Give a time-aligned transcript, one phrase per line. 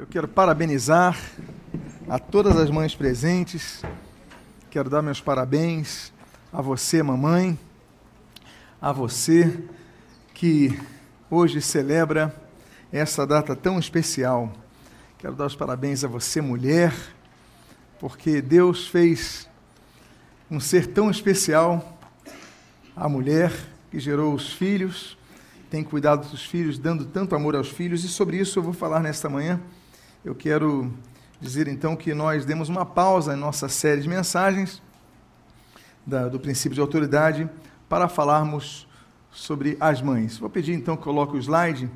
[0.00, 1.14] Eu quero parabenizar
[2.08, 3.82] a todas as mães presentes.
[4.70, 6.10] Quero dar meus parabéns
[6.50, 7.58] a você, mamãe,
[8.80, 9.62] a você
[10.32, 10.80] que
[11.30, 12.34] hoje celebra
[12.90, 14.50] essa data tão especial.
[15.18, 16.94] Quero dar os parabéns a você, mulher,
[17.98, 19.46] porque Deus fez
[20.50, 22.00] um ser tão especial,
[22.96, 23.52] a mulher
[23.90, 25.18] que gerou os filhos,
[25.68, 29.00] tem cuidado dos filhos, dando tanto amor aos filhos, e sobre isso eu vou falar
[29.00, 29.60] nesta manhã.
[30.22, 30.92] Eu quero
[31.40, 34.82] dizer então que nós demos uma pausa em nossa série de mensagens
[36.04, 37.48] da, do princípio de autoridade
[37.88, 38.86] para falarmos
[39.30, 40.36] sobre as mães.
[40.36, 41.88] Vou pedir então que coloque o slide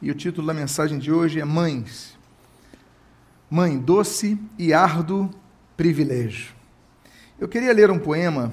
[0.00, 2.16] e o título da mensagem de hoje é Mães.
[3.50, 5.28] Mãe, doce e árduo
[5.76, 6.54] privilégio.
[7.40, 8.52] Eu queria ler um poema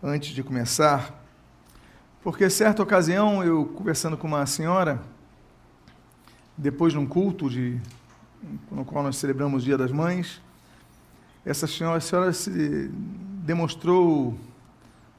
[0.00, 1.20] antes de começar,
[2.22, 5.02] porque certa ocasião eu conversando com uma senhora,
[6.58, 7.78] depois de um culto de,
[8.70, 10.42] no qual nós celebramos o Dia das Mães,
[11.46, 12.90] essa senhora, senhora se
[13.44, 14.36] demonstrou,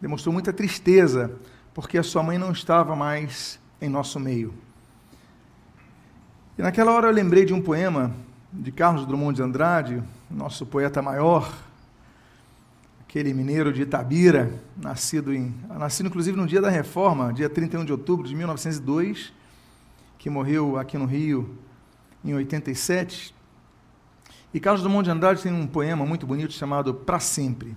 [0.01, 1.31] demonstrou muita tristeza,
[1.73, 4.53] porque a sua mãe não estava mais em nosso meio.
[6.57, 8.13] E naquela hora eu lembrei de um poema
[8.51, 11.51] de Carlos Drummond de Andrade, nosso poeta maior,
[12.99, 17.93] aquele mineiro de Itabira, nascido, em, nascido inclusive no dia da Reforma, dia 31 de
[17.93, 19.33] outubro de 1902,
[20.19, 21.57] que morreu aqui no Rio
[22.23, 23.33] em 87.
[24.53, 27.75] E Carlos Drummond de Andrade tem um poema muito bonito chamado Para Sempre.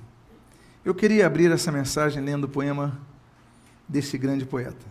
[0.85, 3.01] Eu queria abrir essa mensagem lendo o poema
[3.89, 4.85] desse grande poeta.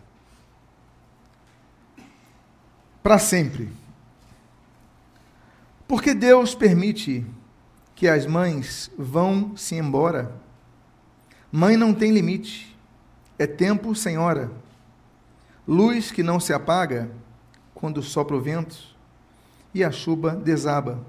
[3.04, 3.70] Para sempre.
[5.88, 7.26] Porque Deus permite
[7.96, 10.32] que as mães vão se embora.
[11.52, 12.78] Mãe não tem limite,
[13.38, 14.50] é tempo sem hora.
[15.68, 17.12] Luz que não se apaga
[17.82, 18.78] quando sopra o vento
[19.74, 21.04] e a chuva desaba.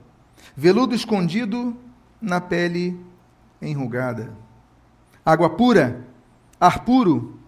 [0.56, 1.76] Veludo escondido
[2.20, 2.98] na pele
[3.60, 4.32] enrugada.
[5.24, 6.02] Água pura,
[6.58, 7.38] ar puro,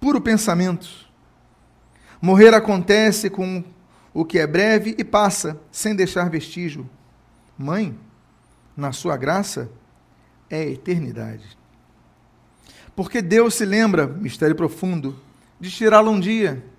[0.00, 1.08] puro pensamento.
[2.20, 3.62] Morrer acontece com
[4.12, 6.88] o que é breve e passa, sem deixar vestígio.
[7.56, 7.96] Mãe,
[8.76, 9.70] na sua graça,
[10.50, 11.56] é eternidade.
[12.96, 15.16] Porque Deus se lembra, mistério profundo,
[15.60, 16.71] de tirá-la um dia.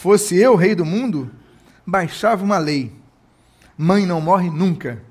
[0.00, 1.28] Fosse eu rei do mundo,
[1.84, 2.92] baixava uma lei.
[3.76, 5.02] Mãe não morre nunca.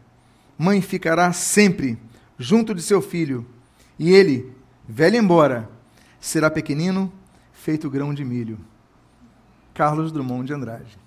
[0.57, 1.99] Mãe ficará sempre
[2.39, 3.45] junto de seu filho.
[3.99, 4.49] E ele,
[4.87, 5.69] velho embora,
[6.21, 7.11] será pequenino,
[7.51, 8.57] feito grão de milho.
[9.73, 10.97] Carlos Drummond de Andrade.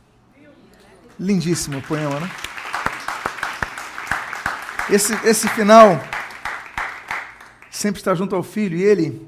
[1.19, 2.31] Lindíssimo poema, né?
[4.91, 5.99] Esse, esse final
[7.71, 9.27] sempre está junto ao filho e ele,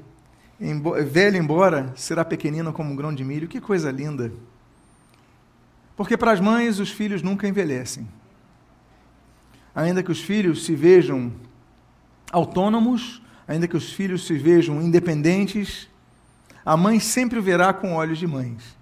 [1.05, 3.47] velho embora, será pequenino como um grão de milho.
[3.47, 4.31] Que coisa linda!
[5.95, 8.07] Porque para as mães os filhos nunca envelhecem.
[9.75, 11.31] Ainda que os filhos se vejam
[12.31, 15.89] autônomos, ainda que os filhos se vejam independentes,
[16.65, 18.77] a mãe sempre o verá com olhos de mães.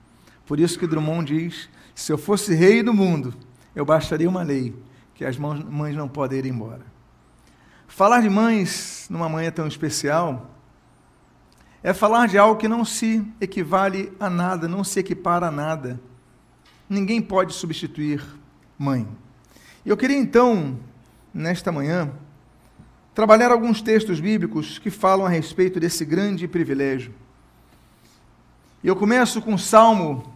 [0.45, 3.33] Por isso que Drummond diz: se eu fosse rei do mundo,
[3.75, 4.75] eu baixaria uma lei
[5.15, 6.85] que as mães não podem ir embora.
[7.87, 10.49] Falar de mães numa manhã tão especial
[11.83, 15.99] é falar de algo que não se equivale a nada, não se equipara a nada.
[16.89, 18.23] Ninguém pode substituir
[18.77, 19.07] mãe.
[19.85, 20.79] Eu queria então,
[21.33, 22.11] nesta manhã,
[23.13, 27.13] trabalhar alguns textos bíblicos que falam a respeito desse grande privilégio.
[28.83, 30.33] Eu começo com o Salmo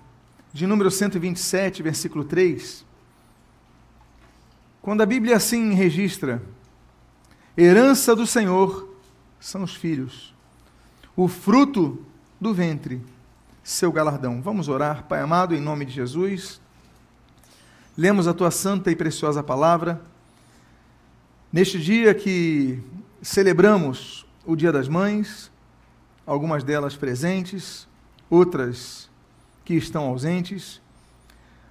[0.54, 2.86] de número 127, versículo 3,
[4.82, 6.44] quando a Bíblia assim registra:
[7.58, 8.96] herança do Senhor
[9.40, 10.35] são os filhos,
[11.16, 12.04] o fruto
[12.40, 13.02] do ventre,
[13.64, 14.42] seu galardão.
[14.42, 16.60] Vamos orar, Pai amado, em nome de Jesus.
[17.98, 20.02] Lemos a tua santa e preciosa palavra.
[21.52, 22.82] Neste dia que
[23.22, 25.50] celebramos o Dia das Mães,
[26.26, 27.88] algumas delas presentes,
[28.30, 29.10] outras
[29.64, 30.82] que estão ausentes,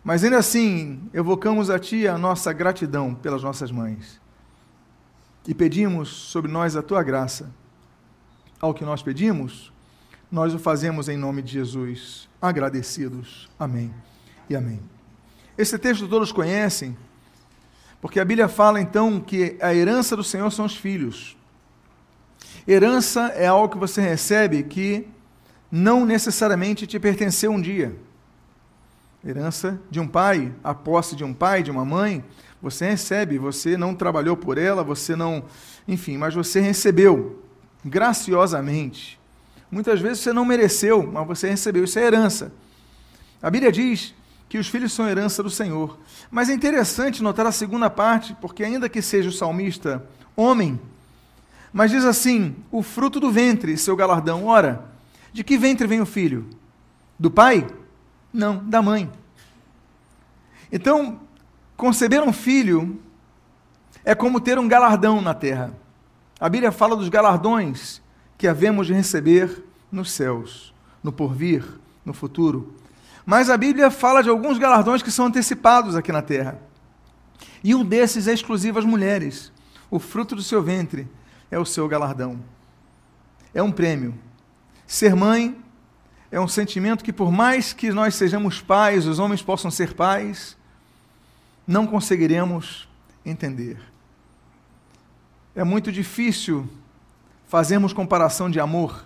[0.03, 4.21] mas ainda assim evocamos a Ti a nossa gratidão pelas nossas mães
[5.47, 7.53] e pedimos sobre nós a Tua graça.
[8.65, 9.71] Ao que nós pedimos,
[10.33, 13.47] nós o fazemos em nome de Jesus, agradecidos.
[13.59, 13.93] Amém
[14.49, 14.81] e amém.
[15.59, 16.97] Esse texto todos conhecem,
[18.01, 21.37] porque a Bíblia fala então que a herança do Senhor são os filhos.
[22.67, 25.07] Herança é algo que você recebe que
[25.71, 27.95] não necessariamente te pertenceu um dia.
[29.23, 32.25] Herança de um pai, a posse de um pai, de uma mãe,
[32.63, 35.45] você recebe, você não trabalhou por ela, você não.
[35.87, 37.44] Enfim, mas você recebeu
[37.85, 39.19] graciosamente.
[39.71, 41.85] Muitas vezes você não mereceu, mas você recebeu.
[41.85, 42.53] Isso é herança.
[43.43, 44.15] A Bíblia diz
[44.49, 45.99] que os filhos são herança do Senhor.
[46.31, 50.05] Mas é interessante notar a segunda parte, porque ainda que seja o salmista
[50.37, 50.81] homem,
[51.73, 54.47] mas diz assim: o fruto do ventre, seu galardão.
[54.47, 54.85] Ora,
[55.33, 56.49] de que ventre vem o filho?
[57.19, 57.67] Do pai?
[58.33, 59.11] Não, da mãe.
[60.71, 61.21] Então,
[61.77, 63.01] conceber um filho
[64.05, 65.73] é como ter um galardão na terra.
[66.45, 68.03] A Bíblia fala dos galardões
[68.37, 71.65] que havemos de receber nos céus, no porvir,
[72.05, 72.75] no futuro.
[73.25, 76.61] Mas a Bíblia fala de alguns galardões que são antecipados aqui na terra.
[77.63, 79.51] E um desses é exclusivo às mulheres.
[79.91, 81.09] O fruto do seu ventre
[81.51, 82.39] é o seu galardão.
[83.55, 84.15] É um prêmio.
[84.87, 85.57] Ser mãe
[86.31, 90.59] é um sentimento que, por mais que nós sejamos pais, os homens possam ser pais,
[91.67, 92.87] não conseguiremos
[93.25, 93.94] entender.
[95.57, 96.69] É muito difícil
[97.47, 99.05] fazermos comparação de amor.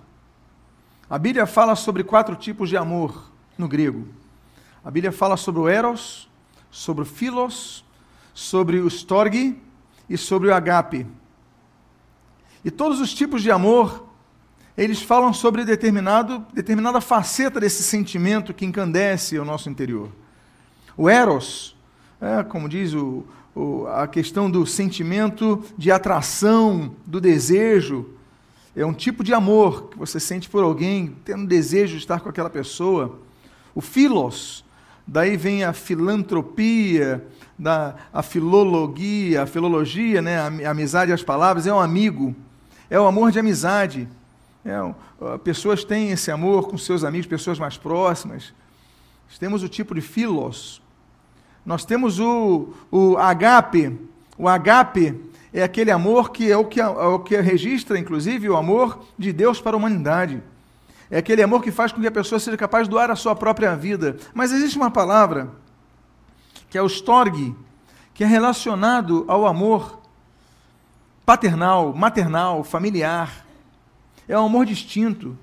[1.11, 4.09] A Bíblia fala sobre quatro tipos de amor no grego.
[4.83, 6.27] A Bíblia fala sobre o eros,
[6.71, 7.85] sobre o philos,
[8.33, 9.61] sobre o storge
[10.09, 11.07] e sobre o agape.
[12.65, 14.09] E todos os tipos de amor,
[14.75, 20.11] eles falam sobre determinado, determinada faceta desse sentimento que encandece o nosso interior.
[20.97, 21.77] O eros,
[22.19, 23.48] é, como diz o, o,
[23.89, 28.07] a questão do sentimento de atração, do desejo,
[28.77, 32.29] é um tipo de amor que você sente por alguém, tendo desejo de estar com
[32.29, 33.19] aquela pessoa.
[33.75, 34.65] O filos,
[35.07, 37.27] daí vem a filantropia,
[37.59, 42.35] da, a filologia, a filologia, né, a amizade às palavras, é um amigo
[42.91, 44.09] é o amor de amizade.
[44.65, 48.53] É, pessoas têm esse amor com seus amigos, pessoas mais próximas.
[49.39, 50.83] Temos o tipo de filos.
[51.65, 53.99] Nós temos o, o agape.
[54.37, 55.21] O agape
[55.53, 59.33] é aquele amor que é o que, é o que registra, inclusive, o amor de
[59.33, 60.43] Deus para a humanidade.
[61.11, 63.35] É aquele amor que faz com que a pessoa seja capaz de doar a sua
[63.35, 64.17] própria vida.
[64.35, 65.51] Mas existe uma palavra,
[66.69, 67.55] que é o storge,
[68.13, 70.01] que é relacionado ao amor
[71.25, 73.47] paternal, maternal, familiar.
[74.29, 75.39] É um amor distinto,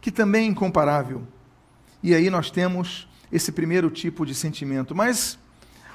[0.00, 1.22] que também é incomparável.
[2.02, 4.94] E aí nós temos esse primeiro tipo de sentimento.
[4.94, 5.38] Mas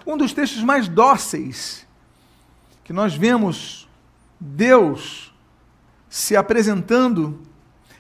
[0.10, 1.86] um dos textos mais dóceis
[2.84, 3.88] que nós vemos
[4.40, 5.32] Deus
[6.10, 7.40] se apresentando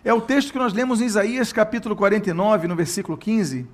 [0.03, 3.67] é o texto que nós lemos em Isaías capítulo 49, no versículo 15,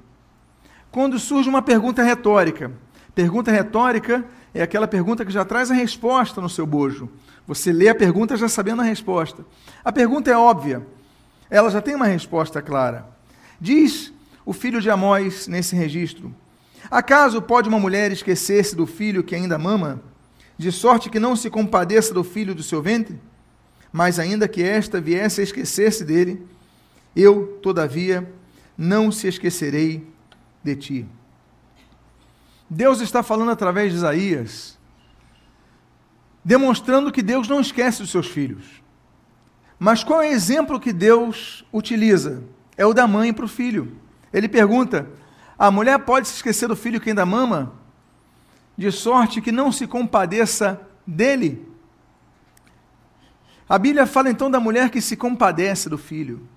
[0.92, 2.74] quando surge uma pergunta retórica.
[3.14, 7.10] Pergunta retórica é aquela pergunta que já traz a resposta no seu bojo.
[7.48, 9.46] Você lê a pergunta já sabendo a resposta.
[9.82, 10.86] A pergunta é óbvia,
[11.50, 13.08] ela já tem uma resposta clara.
[13.62, 14.12] Diz
[14.46, 16.36] o filho de Amós nesse registro:
[16.90, 20.02] Acaso pode uma mulher esquecer-se do filho que ainda mama,
[20.58, 23.20] de sorte que não se compadeça do filho do seu ventre?
[23.92, 26.46] Mas ainda que esta viesse a esquecer-se dele,
[27.16, 28.30] eu, todavia,
[28.78, 30.06] não se esquecerei
[30.64, 31.06] de ti.
[32.70, 34.76] Deus está falando através de Isaías
[36.46, 38.84] demonstrando que Deus não esquece dos seus filhos.
[39.80, 42.44] Mas qual é o exemplo que Deus utiliza?
[42.78, 43.98] É o da mãe para o filho.
[44.32, 45.10] Ele pergunta:
[45.58, 47.74] a mulher pode se esquecer do filho que ainda mama,
[48.78, 51.66] de sorte que não se compadeça dele?
[53.68, 56.48] A Bíblia fala então da mulher que se compadece do filho.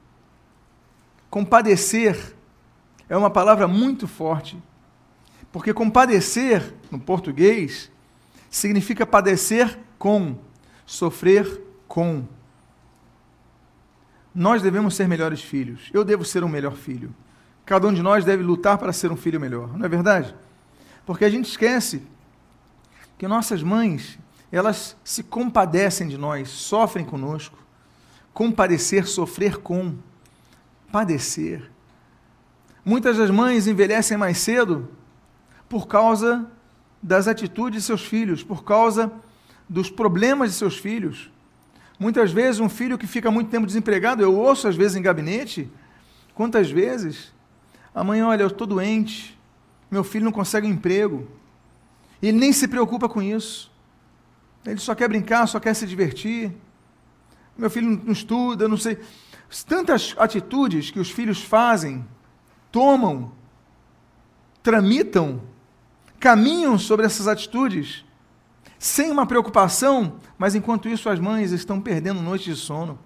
[1.31, 2.35] Compadecer
[3.09, 4.61] é uma palavra muito forte,
[5.51, 7.91] porque compadecer, no português,
[8.51, 10.37] significa padecer com,
[10.85, 12.25] sofrer com.
[14.35, 15.91] Nós devemos ser melhores filhos.
[15.93, 17.15] Eu devo ser um melhor filho.
[17.69, 20.35] Cada um de nós deve lutar para ser um filho melhor, não é verdade?
[21.05, 22.03] Porque a gente esquece
[23.19, 24.19] que nossas mães,
[24.51, 27.59] elas se compadecem de nós, sofrem conosco.
[28.33, 29.97] Compadecer, sofrer com,
[30.91, 31.71] padecer.
[32.83, 34.89] Muitas das mães envelhecem mais cedo
[35.69, 36.51] por causa
[37.03, 39.13] das atitudes de seus filhos, por causa
[39.69, 41.31] dos problemas de seus filhos.
[42.01, 45.71] Muitas vezes, um filho que fica muito tempo desempregado, eu ouço às vezes em gabinete,
[46.35, 47.37] quantas vezes
[47.95, 49.39] a mãe, olha, eu estou doente,
[49.91, 51.27] meu filho não consegue um emprego,
[52.21, 53.71] e ele nem se preocupa com isso.
[54.67, 56.53] Ele só quer brincar, só quer se divertir.
[57.57, 58.99] Meu filho não estuda, não sei.
[59.67, 62.05] Tantas atitudes que os filhos fazem,
[62.71, 63.33] tomam,
[64.63, 65.41] tramitam
[66.19, 68.05] caminham sobre essas atitudes
[68.79, 72.99] sem uma preocupação, mas enquanto isso as mães estão perdendo noites de sono.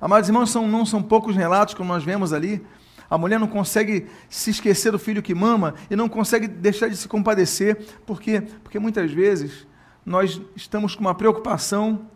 [0.00, 2.64] Amados irmãos, são, não são poucos relatos como nós vemos ali.
[3.12, 6.96] A mulher não consegue se esquecer do filho que mama e não consegue deixar de
[6.96, 7.76] se compadecer.
[8.06, 8.40] Por quê?
[8.62, 9.66] Porque muitas vezes
[10.02, 12.06] nós estamos com uma preocupação,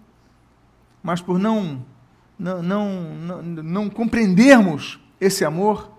[1.02, 1.84] mas por não,
[2.38, 5.92] não, não, não, compreendermos esse amor,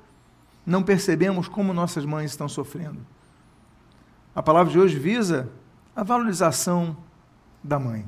[0.66, 3.06] não percebemos como nossas mães estão sofrendo.
[4.34, 5.48] A palavra de hoje visa
[5.96, 6.98] a valorização
[7.64, 8.04] da mãe.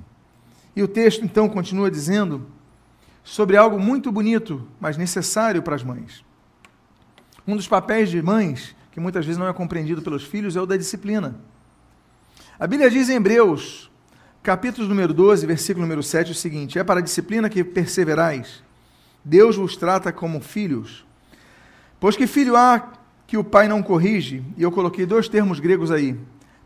[0.76, 2.48] E o texto então continua dizendo
[3.24, 6.28] sobre algo muito bonito, mas necessário para as mães.
[7.50, 10.68] Um dos papéis de mães, que muitas vezes não é compreendido pelos filhos, é o
[10.68, 11.36] da disciplina.
[12.60, 13.90] A Bíblia diz em Hebreus,
[14.44, 18.64] capítulo número 12, versículo número 7, o seguinte: É para a disciplina que perseverais.
[19.26, 21.04] Deus vos trata como filhos.
[22.00, 22.92] Pois que filho há
[23.26, 24.44] que o pai não corrige?
[24.56, 26.20] E eu coloquei dois termos gregos aí: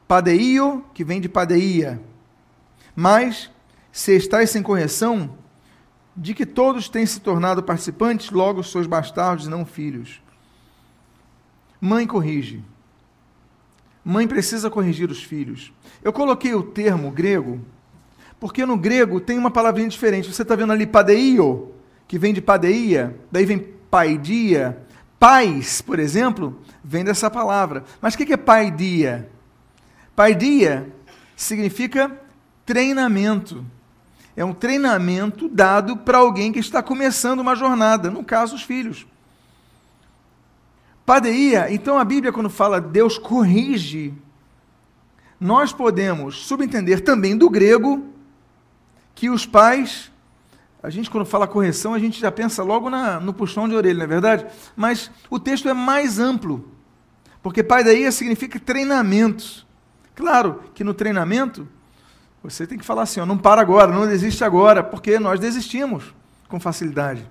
[0.06, 2.02] padeio, que vem de padeia.
[2.94, 3.50] Mas,
[3.90, 5.38] se estáis sem correção,
[6.14, 10.22] de que todos têm se tornado participantes, logo sois bastardos e não filhos.
[11.86, 12.64] Mãe corrige.
[14.06, 15.74] Mãe precisa corrigir os filhos.
[16.02, 17.60] Eu coloquei o termo grego,
[18.40, 20.32] porque no grego tem uma palavrinha diferente.
[20.32, 21.74] Você está vendo ali padeio,
[22.08, 23.60] que vem de padeia, daí vem
[23.92, 24.82] paidia.
[25.20, 27.84] Pais, por exemplo, vem dessa palavra.
[28.00, 29.30] Mas o que é paidia?
[30.16, 30.88] Paidia
[31.36, 32.18] significa
[32.66, 33.66] treinamento.
[34.38, 39.06] É um treinamento dado para alguém que está começando uma jornada, no caso, os filhos.
[41.06, 44.14] Padeia, então a Bíblia, quando fala Deus corrige,
[45.40, 48.06] nós podemos subentender também do grego
[49.14, 50.12] que os pais,
[50.82, 53.98] a gente quando fala correção, a gente já pensa logo na, no puxão de orelha,
[53.98, 54.46] não é verdade?
[54.76, 56.72] Mas o texto é mais amplo,
[57.42, 59.68] porque paideia significa treinamento.
[60.16, 61.68] Claro que no treinamento,
[62.42, 66.16] você tem que falar assim, ó, não para agora, não desiste agora, porque nós desistimos
[66.48, 67.28] com facilidade.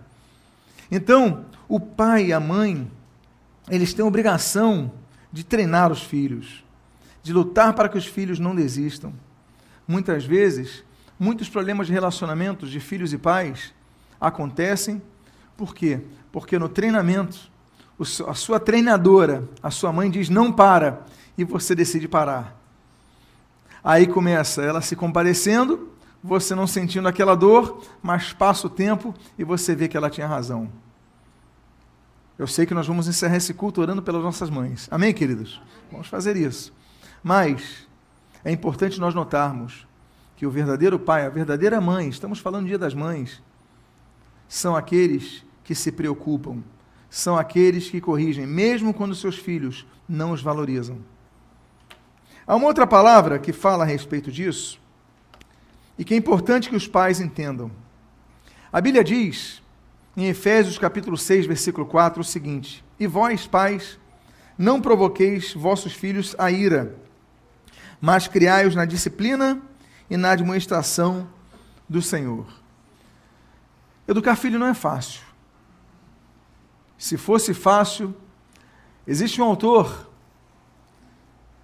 [0.90, 2.90] Então, o pai e a mãe,
[3.70, 4.92] eles têm a obrigação
[5.32, 6.64] de treinar os filhos,
[7.22, 9.12] de lutar para que os filhos não desistam.
[9.86, 10.84] Muitas vezes,
[11.18, 13.72] muitos problemas de relacionamentos de filhos e pais
[14.20, 15.00] acontecem
[15.56, 16.00] por quê?
[16.30, 17.38] Porque no treinamento,
[18.26, 21.02] a sua treinadora, a sua mãe diz não para
[21.36, 22.56] e você decide parar.
[23.84, 25.90] Aí começa ela se comparecendo,
[26.22, 30.26] você não sentindo aquela dor, mas passa o tempo e você vê que ela tinha
[30.26, 30.68] razão.
[32.38, 34.88] Eu sei que nós vamos encerrar esse culto orando pelas nossas mães.
[34.90, 35.60] Amém, queridos?
[35.90, 36.72] Vamos fazer isso.
[37.22, 37.86] Mas
[38.44, 39.86] é importante nós notarmos
[40.36, 43.42] que o verdadeiro pai, a verdadeira mãe, estamos falando do dia das mães,
[44.48, 46.62] são aqueles que se preocupam,
[47.08, 50.98] são aqueles que corrigem, mesmo quando seus filhos não os valorizam.
[52.46, 54.80] Há uma outra palavra que fala a respeito disso
[55.96, 57.70] e que é importante que os pais entendam.
[58.72, 59.61] A Bíblia diz
[60.16, 63.98] em Efésios capítulo 6, versículo 4, o seguinte: E vós, pais,
[64.58, 66.96] não provoqueis vossos filhos a ira,
[68.00, 69.60] mas criai-os na disciplina
[70.10, 71.28] e na administração
[71.88, 72.46] do Senhor.
[74.06, 75.22] Educar filho não é fácil.
[76.98, 78.14] Se fosse fácil,
[79.06, 80.10] existe um autor,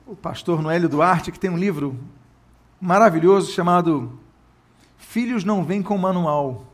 [0.07, 1.99] o pastor Noélio Duarte, que tem um livro
[2.81, 4.19] maravilhoso chamado
[4.97, 6.68] Filhos Não Vêm com Manual.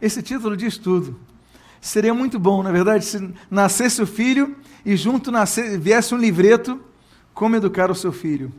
[0.00, 1.18] Esse título diz tudo.
[1.80, 6.80] Seria muito bom, na verdade, se nascesse o filho e junto nasce, viesse um livreto
[7.32, 8.52] como educar o seu filho.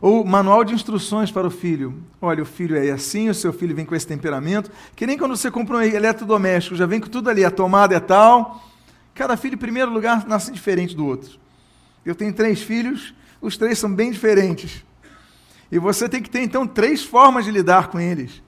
[0.00, 2.02] Ou manual de instruções para o filho.
[2.20, 4.70] Olha, o filho é assim, o seu filho vem com esse temperamento.
[4.96, 8.00] Que nem quando você compra um eletrodoméstico, já vem com tudo ali, a tomada é
[8.00, 8.68] tal.
[9.14, 11.38] Cada filho, em primeiro lugar, nasce diferente do outro.
[12.04, 14.84] Eu tenho três filhos, os três são bem diferentes.
[15.70, 18.42] E você tem que ter, então, três formas de lidar com eles.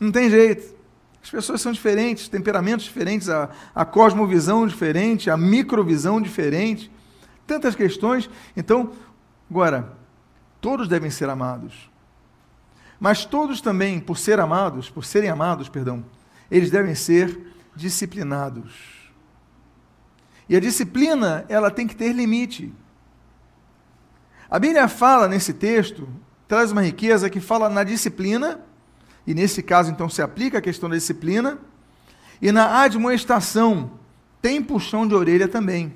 [0.00, 0.81] Não tem jeito.
[1.22, 6.90] As pessoas são diferentes, temperamentos diferentes, a, a cosmovisão diferente, a microvisão diferente,
[7.46, 8.28] tantas questões.
[8.56, 8.90] Então,
[9.48, 9.96] agora,
[10.60, 11.90] todos devem ser amados.
[12.98, 16.04] Mas todos também, por ser amados, por serem amados, perdão,
[16.50, 18.72] eles devem ser disciplinados.
[20.48, 22.72] E a disciplina, ela tem que ter limite.
[24.50, 26.08] A Bíblia fala nesse texto,
[26.46, 28.60] traz uma riqueza que fala na disciplina
[29.26, 31.58] e nesse caso então se aplica a questão da disciplina,
[32.40, 33.92] e na admoestação
[34.40, 35.94] tem puxão de orelha também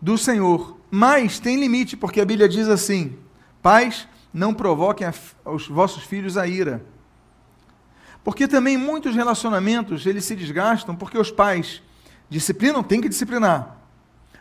[0.00, 3.16] do Senhor, mas tem limite, porque a Bíblia diz assim:
[3.62, 5.06] Pais, não provoquem
[5.44, 6.84] os vossos filhos a ira.
[8.24, 11.82] Porque também muitos relacionamentos eles se desgastam porque os pais
[12.28, 13.76] disciplinam, tem que disciplinar.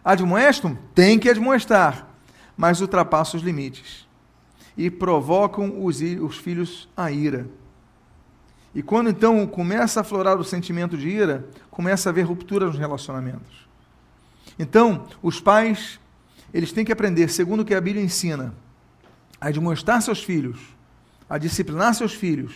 [0.03, 2.07] Admoestam, tem que admoestar,
[2.57, 4.07] mas ultrapassam os limites
[4.75, 7.47] e provocam os, os filhos a ira.
[8.75, 12.77] E quando então começa a aflorar o sentimento de ira, começa a haver ruptura nos
[12.77, 13.67] relacionamentos.
[14.57, 15.99] Então, os pais,
[16.53, 18.53] eles têm que aprender, segundo o que a Bíblia ensina,
[19.39, 20.59] a demonstrar seus filhos,
[21.29, 22.55] a disciplinar seus filhos,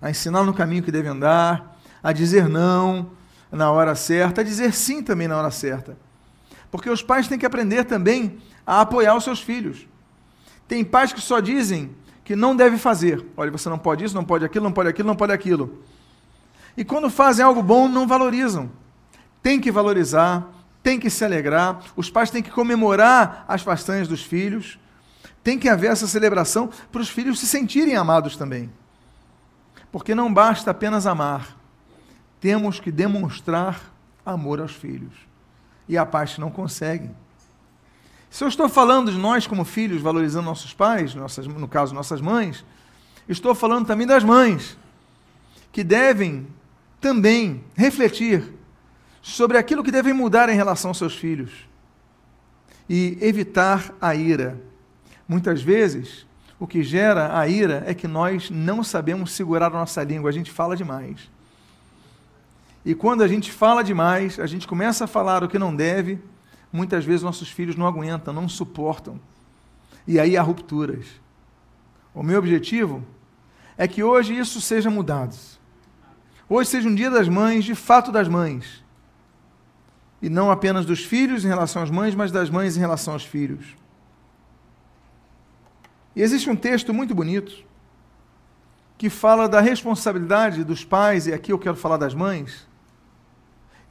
[0.00, 3.10] a ensinar no caminho que devem andar, a dizer não,
[3.50, 5.96] na hora certa, a dizer sim também na hora certa.
[6.70, 9.86] Porque os pais têm que aprender também a apoiar os seus filhos.
[10.66, 13.24] Tem pais que só dizem que não deve fazer.
[13.36, 15.82] Olha, você não pode isso, não pode aquilo, não pode aquilo, não pode aquilo.
[16.76, 18.70] E quando fazem algo bom, não valorizam.
[19.42, 20.48] Tem que valorizar,
[20.82, 24.78] tem que se alegrar, os pais têm que comemorar as façanhas dos filhos,
[25.42, 28.70] tem que haver essa celebração para os filhos se sentirem amados também.
[29.90, 31.56] Porque não basta apenas amar,
[32.40, 33.92] temos que demonstrar
[34.24, 35.12] amor aos filhos.
[35.88, 37.10] E a parte não consegue.
[38.32, 42.18] Se eu estou falando de nós como filhos valorizando nossos pais, nossas, no caso nossas
[42.18, 42.64] mães,
[43.28, 44.74] estou falando também das mães,
[45.70, 46.46] que devem
[46.98, 48.50] também refletir
[49.20, 51.68] sobre aquilo que devem mudar em relação aos seus filhos
[52.88, 54.58] e evitar a ira.
[55.28, 56.26] Muitas vezes,
[56.58, 60.32] o que gera a ira é que nós não sabemos segurar a nossa língua, a
[60.32, 61.30] gente fala demais.
[62.82, 66.18] E quando a gente fala demais, a gente começa a falar o que não deve,
[66.72, 69.20] muitas vezes nossos filhos não aguentam, não suportam.
[70.06, 71.06] E aí há rupturas.
[72.14, 73.04] O meu objetivo
[73.76, 75.36] é que hoje isso seja mudado.
[76.48, 78.82] Hoje seja um dia das mães, de fato das mães.
[80.20, 83.24] E não apenas dos filhos em relação às mães, mas das mães em relação aos
[83.24, 83.76] filhos.
[86.14, 87.64] E existe um texto muito bonito
[88.98, 92.68] que fala da responsabilidade dos pais, e aqui eu quero falar das mães,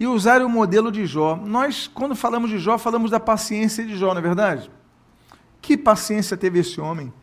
[0.01, 1.35] e usar o modelo de Jó.
[1.35, 4.71] Nós, quando falamos de Jó, falamos da paciência de Jó, não é verdade?
[5.61, 7.13] Que paciência teve esse homem?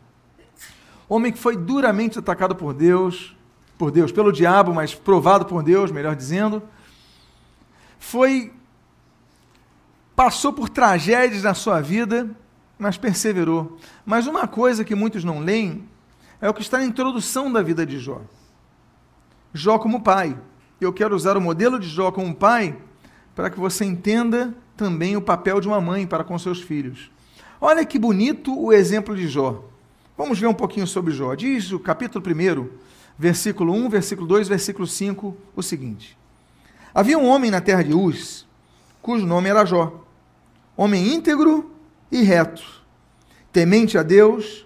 [1.09, 3.35] Homem que foi duramente atacado por Deus,
[3.77, 6.63] por Deus, pelo diabo, mas provado por Deus, melhor dizendo.
[7.99, 8.53] Foi
[10.15, 12.33] passou por tragédias na sua vida,
[12.77, 13.77] mas perseverou.
[14.05, 15.83] Mas uma coisa que muitos não leem
[16.39, 18.21] é o que está na introdução da vida de Jó.
[19.53, 20.37] Jó como pai
[20.85, 22.75] eu quero usar o modelo de Jó como pai
[23.35, 27.11] para que você entenda também o papel de uma mãe para com seus filhos.
[27.59, 29.65] Olha que bonito o exemplo de Jó.
[30.17, 31.35] Vamos ver um pouquinho sobre Jó.
[31.35, 32.69] Diz o capítulo 1,
[33.17, 36.17] versículo 1, versículo 2, versículo 5, o seguinte:
[36.93, 38.47] Havia um homem na terra de Uz,
[39.01, 40.05] cujo nome era Jó,
[40.75, 41.71] homem íntegro
[42.11, 42.63] e reto,
[43.51, 44.65] temente a Deus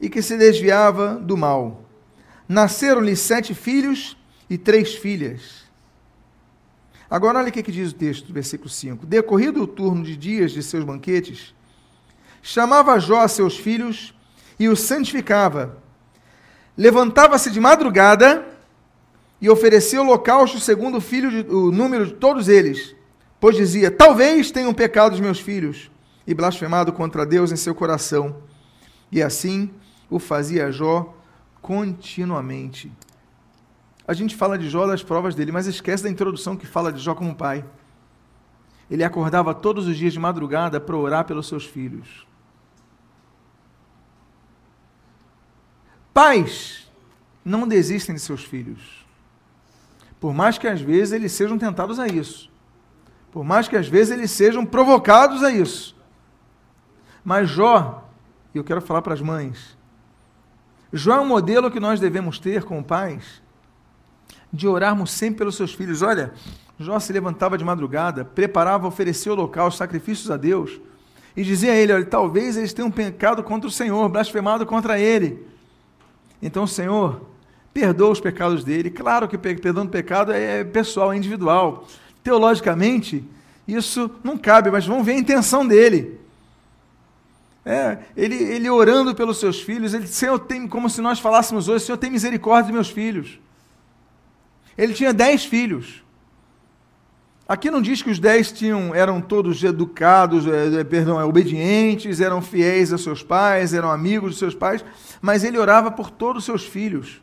[0.00, 1.82] e que se desviava do mal.
[2.46, 4.16] Nasceram-lhe sete filhos
[4.48, 5.64] e três filhas.
[7.10, 9.06] Agora, olha o que diz o texto, versículo 5.
[9.06, 11.54] Decorrido o turno de dias de seus banquetes,
[12.42, 14.14] chamava Jó a seus filhos
[14.58, 15.78] e os santificava.
[16.76, 18.46] Levantava-se de madrugada
[19.40, 22.94] e oferecia holocausto segundo o, filho de, o número de todos eles,
[23.38, 25.90] pois dizia: Talvez tenham pecado os meus filhos
[26.26, 28.42] e blasfemado contra Deus em seu coração.
[29.12, 29.70] E assim
[30.10, 31.14] o fazia Jó
[31.62, 32.90] continuamente.
[34.06, 37.00] A gente fala de Jó das provas dele, mas esquece da introdução que fala de
[37.00, 37.64] Jó como pai.
[38.90, 42.26] Ele acordava todos os dias de madrugada para orar pelos seus filhos.
[46.12, 46.90] Pais
[47.44, 49.04] não desistem de seus filhos.
[50.20, 52.50] Por mais que às vezes eles sejam tentados a isso.
[53.32, 55.96] Por mais que às vezes eles sejam provocados a isso.
[57.24, 58.06] Mas Jó,
[58.54, 59.76] e eu quero falar para as mães,
[60.92, 63.42] Jó é um modelo que nós devemos ter como pais
[64.54, 66.00] de orarmos sempre pelos seus filhos.
[66.00, 66.32] Olha,
[66.78, 70.80] Jó se levantava de madrugada, preparava, oferecer o local, os sacrifícios a Deus,
[71.36, 75.44] e dizia a ele: olha, talvez eles tenham pecado contra o Senhor, blasfemado contra ele.
[76.40, 77.20] Então, Senhor,
[77.72, 78.90] perdoa os pecados dele.
[78.90, 81.86] Claro que perdão do pecado é pessoal, é individual.
[82.22, 83.24] Teologicamente,
[83.66, 86.20] isso não cabe, mas vamos ver a intenção dele.
[87.66, 91.86] É, ele, ele orando pelos seus filhos, ele, Senhor, tem, como se nós falássemos hoje,
[91.86, 93.38] Senhor, tem misericórdia dos meus filhos.
[94.76, 96.04] Ele tinha dez filhos.
[97.46, 102.40] Aqui não diz que os dez tinham, eram todos educados, é, perdão, é, obedientes, eram
[102.40, 104.82] fiéis a seus pais, eram amigos de seus pais,
[105.20, 107.20] mas ele orava por todos os seus filhos.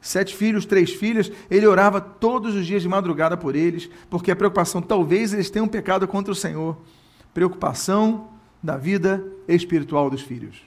[0.00, 4.36] Sete filhos, três filhas, ele orava todos os dias de madrugada por eles, porque a
[4.36, 6.78] preocupação, talvez eles tenham pecado contra o Senhor.
[7.34, 8.28] Preocupação
[8.62, 10.62] da vida espiritual dos filhos.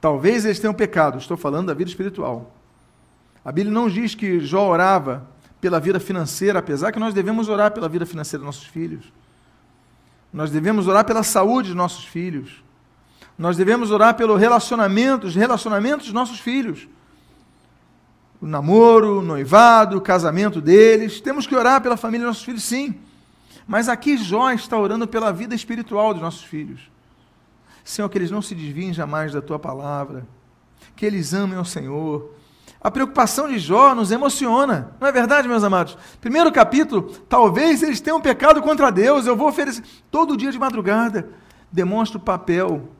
[0.00, 2.52] Talvez eles tenham pecado, estou falando da vida espiritual.
[3.44, 5.28] A Bíblia não diz que Jó orava
[5.60, 9.12] pela vida financeira, apesar que nós devemos orar pela vida financeira dos nossos filhos.
[10.32, 12.64] Nós devemos orar pela saúde dos nossos filhos.
[13.36, 16.88] Nós devemos orar pelo relacionamento, os relacionamentos dos nossos filhos.
[18.40, 21.20] O namoro, o noivado, o casamento deles.
[21.20, 22.94] Temos que orar pela família dos nossos filhos, sim.
[23.66, 26.90] Mas aqui Jó está orando pela vida espiritual dos nossos filhos.
[27.82, 30.26] Senhor, que eles não se desviem jamais da tua palavra,
[30.96, 32.34] que eles amem ao Senhor,
[32.84, 35.96] A preocupação de Jó nos emociona, não é verdade, meus amados?
[36.20, 39.82] Primeiro capítulo, talvez eles tenham pecado contra Deus, eu vou oferecer.
[40.10, 41.30] Todo dia de madrugada,
[41.72, 42.90] demonstra o papel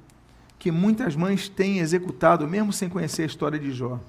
[0.58, 4.00] que muitas mães têm executado, mesmo sem conhecer a história de Jó.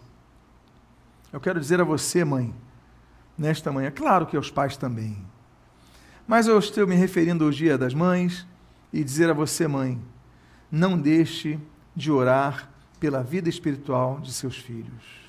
[1.34, 2.56] Eu quero dizer a você, mãe,
[3.38, 5.18] nesta manhã, claro que aos pais também,
[6.26, 8.48] mas eu estou me referindo ao Dia das Mães
[8.94, 10.02] e dizer a você, mãe,
[10.72, 11.60] não deixe
[11.94, 15.25] de orar pela vida espiritual de seus filhos.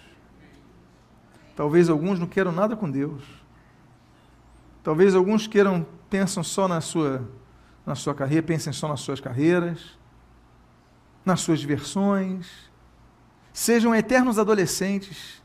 [1.56, 3.24] Talvez alguns não queiram nada com Deus.
[4.84, 7.26] Talvez alguns queiram, pensam só na sua,
[7.84, 9.98] na sua carreira, pensem só nas suas carreiras,
[11.24, 12.70] nas suas diversões.
[13.54, 15.42] Sejam eternos adolescentes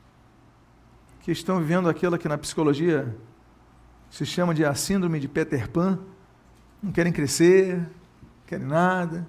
[1.21, 3.15] que estão vivendo aquilo que na psicologia
[4.09, 5.97] se chama de a síndrome de Peter Pan.
[6.83, 9.25] Não querem crescer, não querem nada.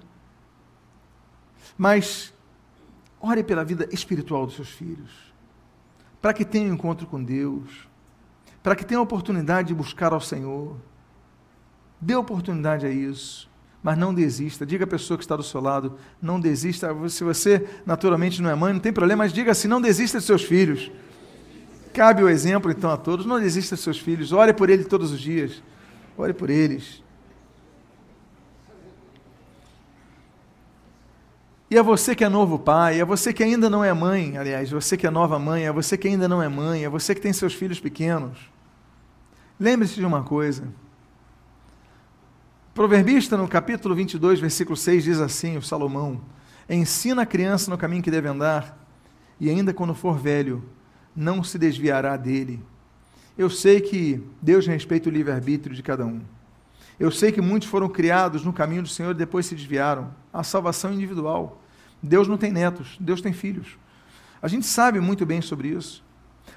[1.77, 2.33] Mas
[3.21, 5.32] ore pela vida espiritual dos seus filhos
[6.23, 7.85] para que tenha um encontro com Deus,
[8.63, 10.77] para que tenha a oportunidade de buscar ao Senhor.
[11.99, 13.49] Dê oportunidade a isso,
[13.83, 14.65] mas não desista.
[14.65, 16.87] Diga à pessoa que está do seu lado, não desista.
[17.09, 20.23] Se você naturalmente não é mãe, não tem problema, mas diga assim: não desista de
[20.23, 20.89] seus filhos.
[21.93, 25.11] Cabe o exemplo então a todos, não desista de seus filhos, ore por eles todos
[25.11, 25.61] os dias.
[26.17, 27.03] Ore por eles.
[31.73, 34.69] E a você que é novo pai, a você que ainda não é mãe, aliás,
[34.69, 37.21] você que é nova mãe, a você que ainda não é mãe, a você que
[37.21, 38.37] tem seus filhos pequenos,
[39.59, 40.67] lembre-se de uma coisa.
[42.75, 46.21] Proverbista, no capítulo 22, versículo 6, diz assim: o Salomão,
[46.69, 48.77] ensina a criança no caminho que deve andar,
[49.39, 50.63] e ainda quando for velho,
[51.15, 52.63] não se desviará dele.
[53.35, 56.21] Eu sei que Deus respeita o livre-arbítrio de cada um.
[56.99, 60.13] Eu sei que muitos foram criados no caminho do Senhor e depois se desviaram.
[60.31, 61.62] A salvação individual.
[62.03, 63.77] Deus não tem netos, Deus tem filhos.
[64.41, 66.03] A gente sabe muito bem sobre isso.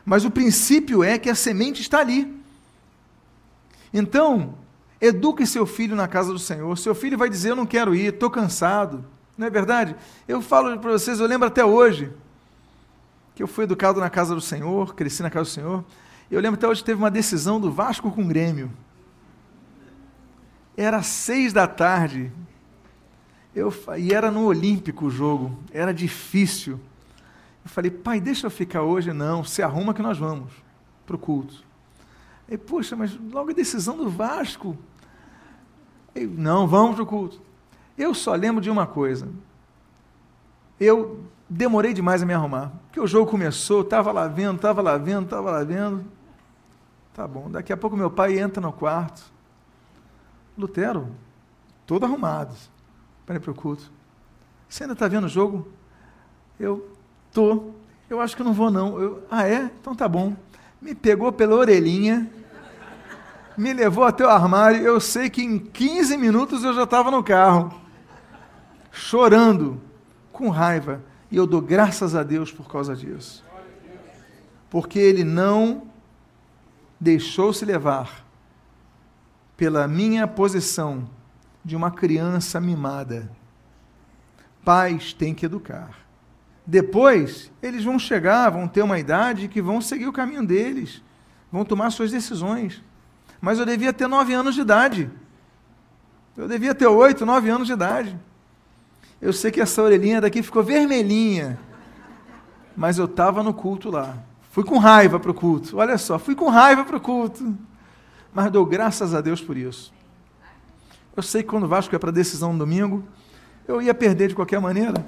[0.04, 2.36] Mas o princípio é que a semente está ali.
[3.94, 4.54] Então,
[5.00, 6.76] eduque seu filho na casa do Senhor.
[6.76, 9.04] Seu filho vai dizer: Eu não quero ir, estou cansado.
[9.38, 9.94] Não é verdade?
[10.26, 12.12] Eu falo para vocês, eu lembro até hoje
[13.34, 15.84] que eu fui educado na casa do Senhor, cresci na casa do Senhor.
[16.30, 18.72] Eu lembro até hoje que teve uma decisão do Vasco com o Grêmio.
[20.76, 22.32] Era seis da tarde,
[23.56, 26.78] eu, e era no Olímpico o jogo, era difícil.
[27.64, 29.14] Eu falei, pai, deixa eu ficar hoje.
[29.14, 30.52] Não, se arruma que nós vamos
[31.06, 31.64] para o culto.
[32.46, 34.76] Aí, poxa, mas logo a decisão do Vasco.
[36.14, 37.40] Eu, não, vamos para o culto.
[37.96, 39.26] Eu só lembro de uma coisa.
[40.78, 42.72] Eu demorei demais a me arrumar.
[42.88, 46.04] Porque o jogo começou, estava lá vendo, estava lá vendo, estava lá vendo.
[47.14, 49.24] Tá bom, daqui a pouco meu pai entra no quarto.
[50.58, 51.08] Lutero,
[51.86, 52.54] todo arrumado
[53.26, 53.90] para ir para o culto.
[54.68, 55.68] Você ainda está vendo o jogo?
[56.58, 56.88] Eu
[57.32, 57.72] tô.
[58.08, 58.98] Eu acho que não vou não.
[59.00, 59.70] Eu, ah é?
[59.80, 60.36] Então tá bom.
[60.80, 62.30] Me pegou pela orelhinha,
[63.56, 64.80] me levou até o armário.
[64.80, 67.74] Eu sei que em 15 minutos eu já estava no carro,
[68.92, 69.80] chorando,
[70.32, 71.02] com raiva.
[71.30, 73.44] E eu dou graças a Deus por causa disso.
[74.70, 75.82] Porque ele não
[77.00, 78.24] deixou se levar
[79.56, 81.08] pela minha posição
[81.66, 83.28] de uma criança mimada.
[84.64, 85.90] Pais têm que educar.
[86.64, 91.02] Depois, eles vão chegar, vão ter uma idade que vão seguir o caminho deles,
[91.50, 92.84] vão tomar suas decisões.
[93.40, 95.10] Mas eu devia ter nove anos de idade.
[96.36, 98.16] Eu devia ter oito, nove anos de idade.
[99.20, 101.58] Eu sei que essa orelhinha daqui ficou vermelhinha,
[102.76, 104.16] mas eu estava no culto lá.
[104.52, 105.78] Fui com raiva para o culto.
[105.78, 107.56] Olha só, fui com raiva para o culto.
[108.32, 109.92] Mas dou graças a Deus por isso.
[111.16, 113.02] Eu sei que quando o Vasco é para decisão no domingo,
[113.66, 115.04] eu ia perder de qualquer maneira.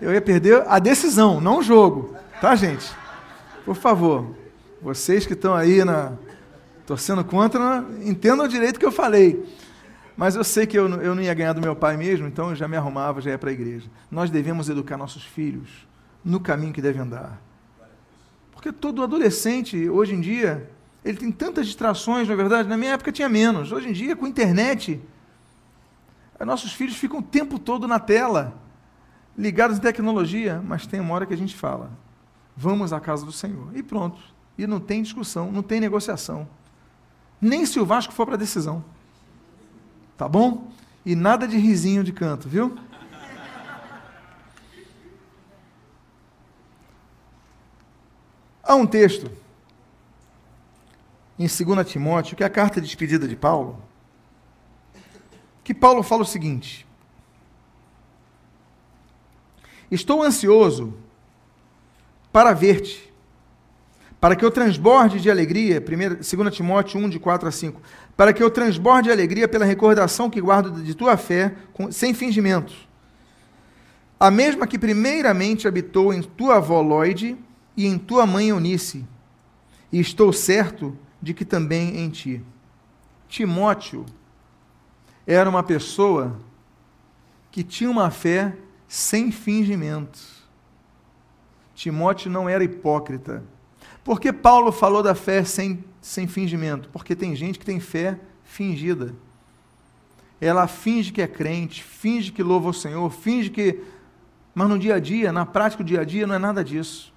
[0.00, 2.16] Eu ia perder a decisão, não o jogo.
[2.40, 2.90] Tá, gente?
[3.64, 4.34] Por favor,
[4.80, 6.12] vocês que estão aí na,
[6.86, 9.44] torcendo contra, entendam direito o que eu falei.
[10.16, 12.56] Mas eu sei que eu, eu não ia ganhar do meu pai mesmo, então eu
[12.56, 13.88] já me arrumava, já ia para a igreja.
[14.10, 15.86] Nós devemos educar nossos filhos
[16.24, 17.42] no caminho que devem andar.
[18.52, 20.70] Porque todo adolescente, hoje em dia,
[21.04, 22.68] ele tem tantas distrações, na é verdade.
[22.68, 23.70] Na minha época tinha menos.
[23.70, 25.00] Hoje em dia, com internet,
[26.40, 28.54] nossos filhos ficam o tempo todo na tela,
[29.36, 31.90] ligados em tecnologia, mas tem uma hora que a gente fala:
[32.56, 33.76] vamos à casa do Senhor.
[33.76, 34.18] E pronto.
[34.56, 36.48] E não tem discussão, não tem negociação.
[37.40, 38.82] Nem se o Vasco for para a decisão.
[40.16, 40.70] Tá bom?
[41.04, 42.78] E nada de risinho de canto, viu?
[48.62, 49.43] Há um texto
[51.38, 53.82] em 2 Timóteo, que é a carta de despedida de Paulo,
[55.62, 56.86] que Paulo fala o seguinte:
[59.90, 60.94] Estou ansioso
[62.32, 63.12] para ver-te,
[64.20, 67.80] para que eu transborde de alegria, 2 Timóteo 1, de 4 a 5,
[68.16, 71.54] para que eu transborde de alegria pela recordação que guardo de tua fé,
[71.90, 72.88] sem fingimentos.
[74.18, 77.36] A mesma que primeiramente habitou em tua avó Lloyd
[77.76, 79.04] e em tua mãe Eunice,
[79.92, 82.44] e estou certo de que também em ti.
[83.26, 84.04] Timóteo
[85.26, 86.38] era uma pessoa
[87.50, 88.54] que tinha uma fé
[88.86, 90.44] sem fingimentos.
[91.74, 93.42] Timóteo não era hipócrita.
[94.04, 96.90] Por que Paulo falou da fé sem, sem fingimento?
[96.90, 99.14] Porque tem gente que tem fé fingida.
[100.38, 103.82] Ela finge que é crente, finge que louva o Senhor, finge que.
[104.54, 107.14] Mas no dia a dia, na prática do dia a dia, não é nada disso.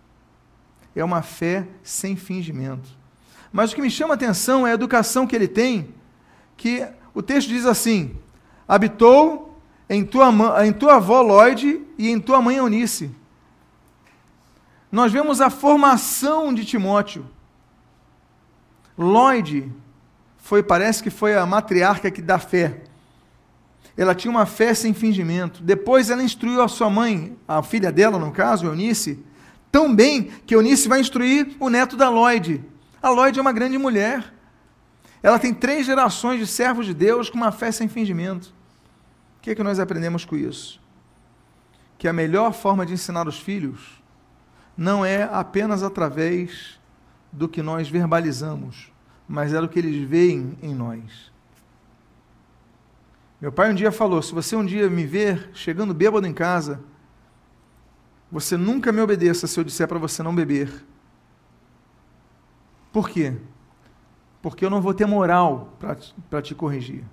[0.96, 2.97] É uma fé sem fingimento.
[3.52, 5.94] Mas o que me chama a atenção é a educação que ele tem,
[6.56, 8.16] que o texto diz assim:
[8.68, 13.12] habitou em tua, em tua avó Lloyd e em tua mãe Eunice
[14.92, 17.26] nós vemos a formação de Timóteo.
[18.98, 19.72] Lloyd
[20.38, 22.84] foi, parece que foi a matriarca que dá fé.
[23.98, 25.62] Ela tinha uma fé sem fingimento.
[25.62, 29.24] Depois ela instruiu a sua mãe, a filha dela, no caso, Eunice,
[29.72, 32.64] tão bem que Eunice vai instruir o neto da Lloyd.
[33.02, 34.34] A Lloyd é uma grande mulher.
[35.22, 38.54] Ela tem três gerações de servos de Deus com uma fé sem fingimento.
[39.38, 40.80] O que é que nós aprendemos com isso?
[41.98, 44.02] Que a melhor forma de ensinar os filhos
[44.76, 46.80] não é apenas através
[47.32, 48.92] do que nós verbalizamos,
[49.28, 51.32] mas é do que eles veem em nós.
[53.40, 56.80] Meu pai um dia falou: se você um dia me ver chegando bêbado em casa,
[58.32, 60.86] você nunca me obedeça se eu disser para você não beber.
[62.98, 63.32] Por quê?
[64.42, 65.78] Porque eu não vou ter moral
[66.28, 67.04] para te corrigir.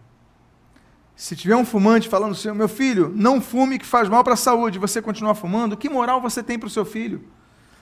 [1.14, 4.36] Se tiver um fumante falando assim, meu filho, não fume que faz mal para a
[4.36, 7.22] saúde, você continuar fumando, que moral você tem para o seu filho?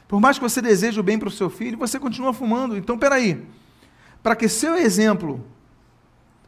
[0.09, 2.77] Por mais que você deseje o bem para o seu filho, você continua fumando.
[2.77, 3.47] Então, peraí.
[4.21, 5.41] Para que seu exemplo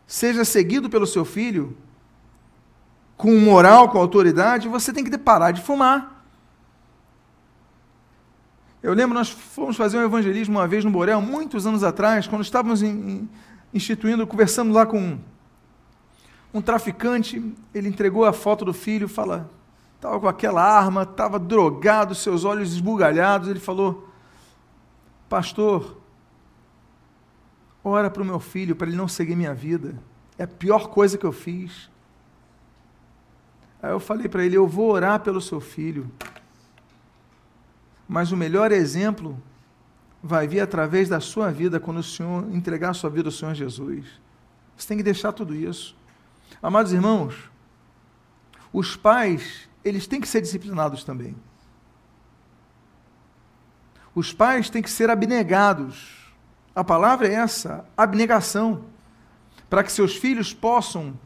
[0.08, 1.76] seja seguido pelo seu filho,
[3.16, 6.13] com moral, com autoridade, você tem que parar de fumar.
[8.84, 12.42] Eu lembro, nós fomos fazer um evangelismo uma vez no Borel, muitos anos atrás, quando
[12.42, 12.82] estávamos
[13.72, 15.18] instituindo, conversando lá com
[16.52, 17.42] um traficante,
[17.72, 19.50] ele entregou a foto do filho, fala,
[19.96, 23.48] estava com aquela arma, estava drogado, seus olhos esbugalhados.
[23.48, 24.06] Ele falou:
[25.30, 25.96] Pastor,
[27.82, 29.98] ora para o meu filho, para ele não seguir minha vida.
[30.36, 31.88] É a pior coisa que eu fiz.
[33.82, 36.12] Aí eu falei para ele: Eu vou orar pelo seu filho.
[38.08, 39.40] Mas o melhor exemplo
[40.22, 43.54] vai vir através da sua vida quando o Senhor entregar a sua vida ao Senhor
[43.54, 44.06] Jesus.
[44.76, 45.96] Você tem que deixar tudo isso.
[46.62, 47.50] Amados irmãos,
[48.72, 51.36] os pais eles têm que ser disciplinados também.
[54.14, 56.32] Os pais têm que ser abnegados.
[56.74, 58.84] A palavra é essa, abnegação,
[59.68, 61.18] para que seus filhos possam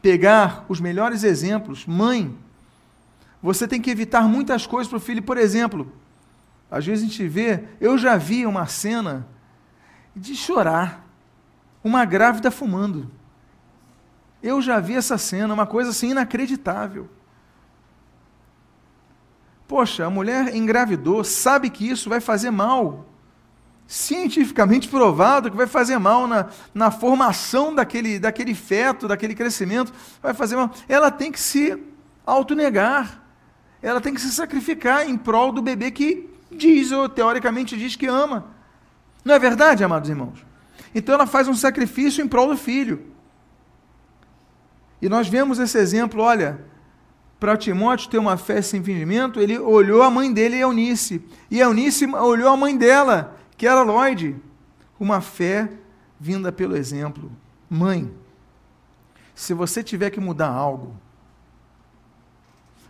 [0.00, 1.84] pegar os melhores exemplos.
[1.84, 2.36] Mãe,
[3.42, 5.22] você tem que evitar muitas coisas para o filho.
[5.22, 5.92] Por exemplo,
[6.70, 9.26] às vezes a gente vê, eu já vi uma cena
[10.14, 11.06] de chorar,
[11.82, 13.10] uma grávida fumando.
[14.42, 17.08] Eu já vi essa cena, uma coisa assim inacreditável.
[19.66, 23.06] Poxa, a mulher engravidou, sabe que isso vai fazer mal.
[23.86, 30.34] Cientificamente provado que vai fazer mal na, na formação daquele, daquele feto, daquele crescimento, vai
[30.34, 30.70] fazer mal.
[30.86, 31.82] Ela tem que se
[32.26, 33.22] autonegar.
[33.80, 38.06] Ela tem que se sacrificar em prol do bebê que diz, ou teoricamente diz que
[38.06, 38.46] ama.
[39.24, 40.44] Não é verdade, amados irmãos?
[40.94, 43.02] Então ela faz um sacrifício em prol do filho.
[45.00, 46.64] E nós vemos esse exemplo, olha,
[47.38, 51.22] para Timóteo ter uma fé sem fingimento, ele olhou a mãe dele, Eunice.
[51.50, 54.36] E Eunice olhou a mãe dela, que era Lloyd.
[54.98, 55.70] Uma fé
[56.18, 57.30] vinda pelo exemplo.
[57.70, 58.12] Mãe,
[59.34, 60.96] se você tiver que mudar algo,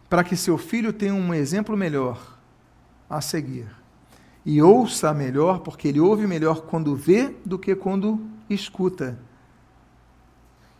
[0.09, 2.38] para que seu filho tenha um exemplo melhor
[3.09, 3.69] a seguir,
[4.45, 9.19] e ouça melhor, porque ele ouve melhor quando vê do que quando escuta,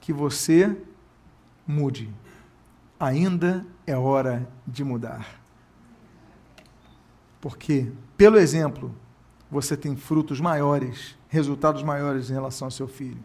[0.01, 0.77] que você
[1.67, 2.11] mude
[2.99, 5.41] ainda é hora de mudar.
[7.41, 8.95] Porque, pelo exemplo,
[9.51, 13.23] você tem frutos maiores, resultados maiores em relação ao seu filho.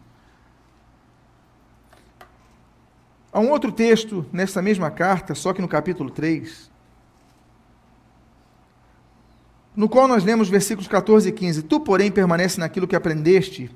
[3.32, 6.70] Há um outro texto nessa mesma carta, só que no capítulo 3,
[9.74, 13.70] no qual nós lemos versículos 14 e 15: Tu, porém, permanece naquilo que aprendeste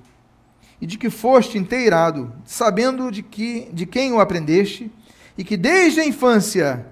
[0.80, 4.90] e de que foste inteirado, sabendo de, que, de quem o aprendeste
[5.36, 6.86] e que desde a infância,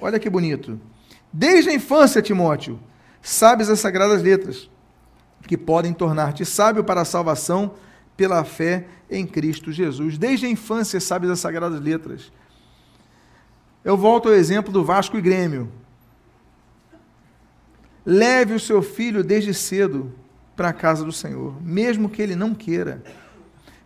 [0.00, 0.78] olha que bonito,
[1.32, 2.78] desde a infância, Timóteo,
[3.22, 4.70] Sabes as sagradas letras,
[5.46, 7.74] que podem tornar-te sábio para a salvação
[8.16, 10.16] pela fé em Cristo Jesus.
[10.16, 12.32] Desde a infância sabes as sagradas letras.
[13.84, 15.70] Eu volto ao exemplo do Vasco e Grêmio.
[18.12, 20.12] Leve o seu filho desde cedo
[20.56, 23.04] para a casa do Senhor, mesmo que ele não queira,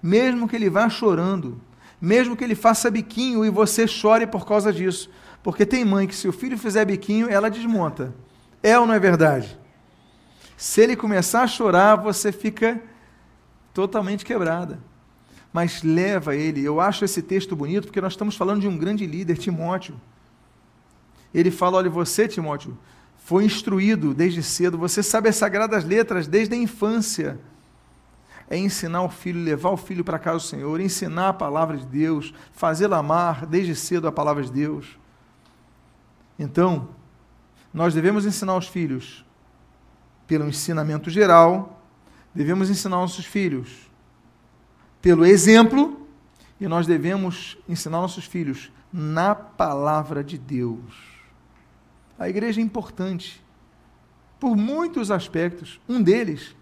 [0.03, 1.61] mesmo que ele vá chorando,
[2.01, 5.11] mesmo que ele faça biquinho e você chore por causa disso.
[5.43, 8.15] Porque tem mãe que, se o filho fizer biquinho, ela desmonta.
[8.63, 9.59] É ou não é verdade?
[10.57, 12.81] Se ele começar a chorar, você fica
[13.75, 14.79] totalmente quebrada.
[15.53, 16.65] Mas leva ele.
[16.65, 20.01] Eu acho esse texto bonito porque nós estamos falando de um grande líder, Timóteo.
[21.35, 22.75] Ele fala: olha, você, Timóteo,
[23.25, 27.41] foi instruído desde cedo, você sabe as sagradas letras desde a infância.
[28.51, 31.87] É ensinar o filho, levar o filho para casa do Senhor, ensinar a palavra de
[31.87, 34.99] Deus, fazê-lo amar desde cedo a palavra de Deus.
[36.39, 36.91] Então,
[37.73, 39.25] nós devemos ensinar os filhos
[40.27, 41.83] pelo ensinamento geral,
[42.35, 43.91] devemos ensinar nossos filhos
[45.01, 46.07] pelo exemplo,
[46.61, 51.14] e nós devemos ensinar nossos filhos na palavra de Deus.
[52.19, 53.43] A igreja é importante
[54.39, 55.81] por muitos aspectos.
[55.89, 56.55] Um deles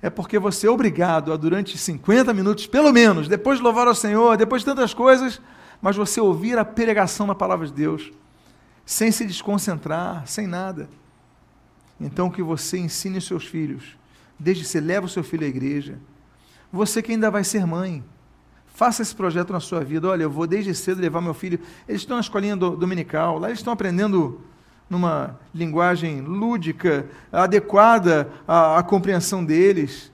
[0.00, 3.94] é porque você é obrigado a, durante 50 minutos, pelo menos, depois de louvar ao
[3.94, 5.40] Senhor, depois de tantas coisas,
[5.80, 8.10] mas você ouvir a pregação da palavra de Deus,
[8.84, 10.88] sem se desconcentrar, sem nada.
[12.00, 13.96] Então, que você ensine os seus filhos,
[14.38, 15.98] desde que você leva o seu filho à igreja.
[16.72, 18.02] Você que ainda vai ser mãe,
[18.66, 20.08] faça esse projeto na sua vida.
[20.08, 21.60] Olha, eu vou desde cedo levar meu filho.
[21.86, 24.40] Eles estão na escolinha do, dominical, lá eles estão aprendendo
[24.92, 30.12] numa linguagem lúdica, adequada à, à compreensão deles.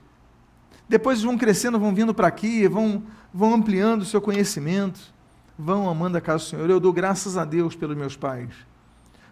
[0.89, 3.03] Depois vão crescendo, vão vindo para aqui, vão,
[3.35, 5.01] vão ampliando o seu conhecimento,
[5.59, 6.71] vão amando a casa do Senhor.
[6.71, 8.51] Eu dou graças a Deus pelos meus pais,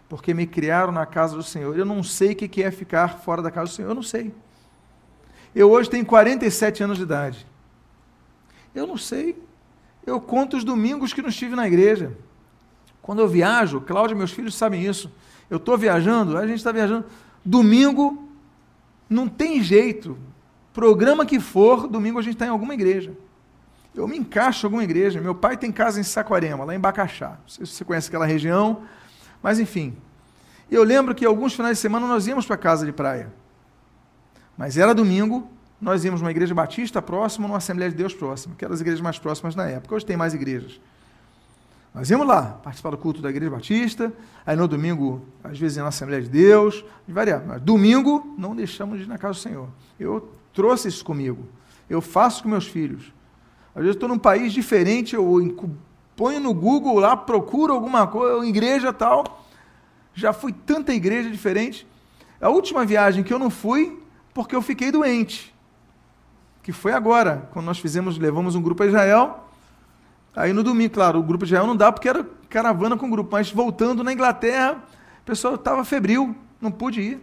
[0.09, 1.77] porque me criaram na casa do Senhor.
[1.77, 4.33] Eu não sei o que é ficar fora da casa do Senhor, eu não sei.
[5.55, 7.47] Eu hoje tenho 47 anos de idade.
[8.75, 9.41] Eu não sei.
[10.05, 12.11] Eu conto os domingos que não estive na igreja.
[13.01, 15.09] Quando eu viajo, Cláudia e meus filhos sabem isso.
[15.49, 17.05] Eu estou viajando, a gente está viajando.
[17.43, 18.27] Domingo,
[19.09, 20.17] não tem jeito.
[20.73, 23.13] Programa que for, domingo a gente está em alguma igreja.
[23.95, 25.19] Eu me encaixo em alguma igreja.
[25.19, 27.29] Meu pai tem casa em Saquarema, lá em Bacaxá.
[27.29, 28.83] Não sei se você conhece aquela região,
[29.41, 29.95] mas enfim.
[30.69, 33.31] Eu lembro que alguns finais de semana nós íamos para casa de praia.
[34.57, 38.65] Mas era domingo, nós íamos numa igreja batista próxima, numa Assembleia de Deus próxima, que
[38.65, 39.95] eram as igrejas mais próximas na época.
[39.95, 40.79] Hoje tem mais igrejas.
[41.97, 44.13] Nós íamos lá, participar do culto da Igreja Batista,
[44.45, 47.41] aí no domingo, às vezes na Assembleia de Deus, de variar.
[47.43, 49.67] Mas domingo, não deixamos de ir na casa do Senhor.
[49.99, 51.47] Eu trouxe isso comigo.
[51.89, 53.11] Eu faço com meus filhos.
[53.73, 55.73] Às vezes estou num país diferente, eu
[56.15, 59.43] ponho no Google lá, procuro alguma coisa, igreja tal.
[60.13, 61.87] Já fui tanta igreja diferente.
[62.39, 63.99] A última viagem que eu não fui,
[64.35, 65.51] porque eu fiquei doente.
[66.61, 69.46] Que foi agora, quando nós fizemos, levamos um grupo a Israel,
[70.37, 73.31] Aí no domingo, claro, o grupo de Israel não dá porque era caravana com grupo,
[73.31, 74.83] mas voltando na Inglaterra,
[75.21, 77.19] o pessoal estava febril, não pude ir.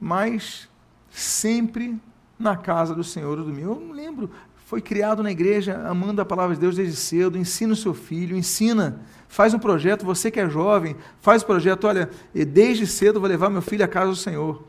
[0.00, 0.68] Mas
[1.10, 2.00] sempre
[2.38, 3.72] na casa do Senhor o domingo.
[3.72, 4.30] Eu não lembro,
[4.66, 8.36] foi criado na igreja, amando a palavra de Deus desde cedo, ensina o seu filho,
[8.36, 13.28] ensina, faz um projeto, você que é jovem, faz o projeto, olha, desde cedo vou
[13.28, 14.62] levar meu filho à casa do Senhor.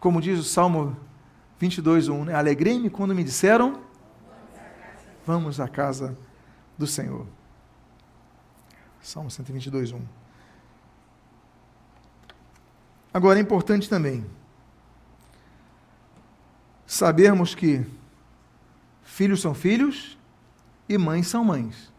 [0.00, 0.96] Como diz o Salmo
[1.60, 2.34] 22, 1, né?
[2.34, 3.86] Alegrei-me quando me disseram,
[5.28, 6.16] Vamos à casa
[6.78, 7.26] do Senhor.
[9.02, 10.00] Salmo 122, 1.
[13.12, 14.24] Agora é importante também
[16.86, 17.84] sabermos que
[19.02, 20.16] filhos são filhos
[20.88, 21.92] e mães são mães.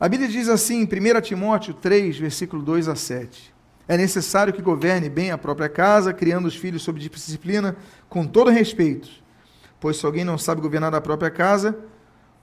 [0.00, 3.54] A Bíblia diz assim em 1 Timóteo 3, versículo 2 a 7.
[3.86, 7.76] É necessário que governe bem a própria casa, criando os filhos sob disciplina,
[8.08, 9.08] com todo respeito.
[9.78, 11.78] Pois se alguém não sabe governar a própria casa,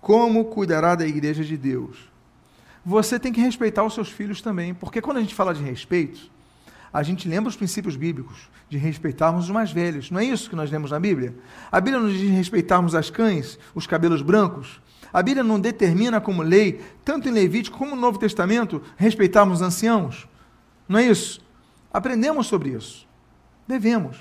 [0.01, 2.09] como cuidará da igreja de Deus?
[2.83, 6.31] Você tem que respeitar os seus filhos também, porque quando a gente fala de respeito,
[6.91, 10.09] a gente lembra os princípios bíblicos de respeitarmos os mais velhos.
[10.09, 11.35] Não é isso que nós lemos na Bíblia?
[11.71, 14.81] A Bíblia nos diz respeitarmos as cães, os cabelos brancos.
[15.13, 19.67] A Bíblia não determina como lei, tanto em Levítico como no Novo Testamento, respeitarmos os
[19.67, 20.27] anciãos.
[20.87, 21.41] Não é isso?
[21.93, 23.07] Aprendemos sobre isso.
[23.67, 24.17] Devemos.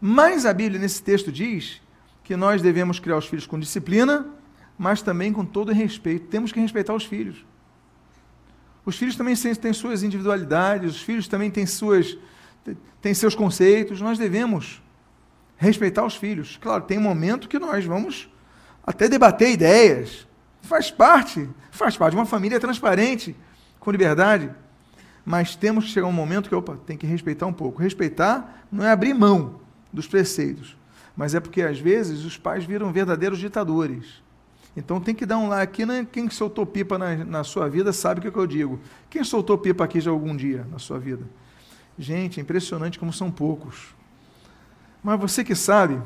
[0.00, 1.80] Mas a Bíblia, nesse texto, diz
[2.24, 4.26] que nós devemos criar os filhos com disciplina
[4.82, 6.26] mas também com todo respeito.
[6.26, 7.46] Temos que respeitar os filhos.
[8.84, 12.18] Os filhos também têm suas individualidades, os filhos também têm, suas,
[13.00, 14.00] têm seus conceitos.
[14.00, 14.82] Nós devemos
[15.56, 16.58] respeitar os filhos.
[16.60, 18.28] Claro, tem um momento que nós vamos
[18.84, 20.26] até debater ideias.
[20.62, 23.36] Faz parte, faz parte de uma família transparente,
[23.78, 24.50] com liberdade.
[25.24, 27.80] mas temos que chegar um momento que, opa, tem que respeitar um pouco.
[27.80, 29.60] Respeitar não é abrir mão
[29.92, 30.76] dos preceitos,
[31.16, 34.20] mas é porque às vezes os pais viram verdadeiros ditadores.
[34.76, 35.60] Então tem que dar um lá.
[35.60, 36.06] Aqui, né?
[36.10, 38.80] quem soltou pipa na, na sua vida sabe o que, é que eu digo.
[39.10, 41.24] Quem soltou pipa aqui já algum dia na sua vida?
[41.98, 43.94] Gente, é impressionante como são poucos.
[45.02, 46.00] Mas você que sabe,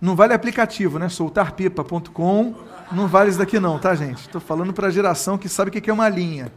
[0.00, 1.08] não vale aplicativo, né?
[1.08, 2.54] Soltarpipa.com,
[2.92, 4.18] não vale isso daqui não, tá, gente?
[4.18, 6.52] Estou falando para a geração que sabe o que é uma linha.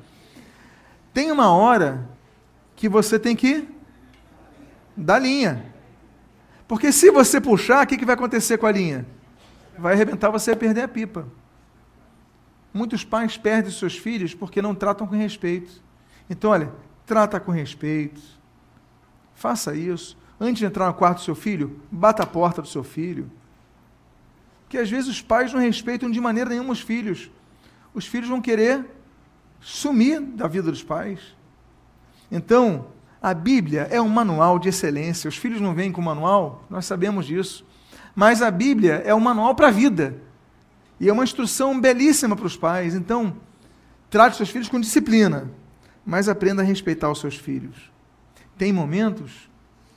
[1.13, 2.07] Tem uma hora
[2.75, 3.67] que você tem que
[4.95, 5.65] dar linha.
[6.67, 9.05] Porque se você puxar, o que, que vai acontecer com a linha?
[9.77, 11.25] Vai arrebentar você e perder a pipa.
[12.77, 15.81] Muitos pais perdem seus filhos porque não tratam com respeito.
[16.29, 16.71] Então, olha,
[17.07, 18.21] trata com respeito.
[19.33, 20.15] Faça isso.
[20.39, 23.31] Antes de entrar no quarto do seu filho, bata a porta do seu filho.
[24.69, 27.31] Que às vezes os pais não respeitam de maneira nenhuma os filhos.
[27.95, 28.85] Os filhos vão querer
[29.59, 31.35] sumir da vida dos pais.
[32.31, 35.27] Então, a Bíblia é um manual de excelência.
[35.27, 37.65] Os filhos não vêm com manual, nós sabemos disso.
[38.13, 40.26] Mas a Bíblia é um manual para a vida.
[40.99, 42.95] E é uma instrução belíssima para os pais.
[42.95, 43.35] Então,
[44.09, 45.49] trate seus filhos com disciplina,
[46.05, 47.91] mas aprenda a respeitar os seus filhos.
[48.57, 49.49] Tem momentos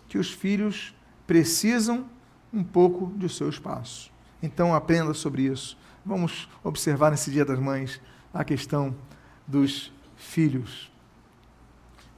[0.08, 0.94] que os filhos
[1.26, 2.06] precisam
[2.52, 4.10] um pouco do seu espaço.
[4.42, 5.78] Então, aprenda sobre isso.
[6.04, 8.00] Vamos observar nesse Dia das Mães
[8.32, 8.94] a questão
[9.46, 10.90] dos filhos.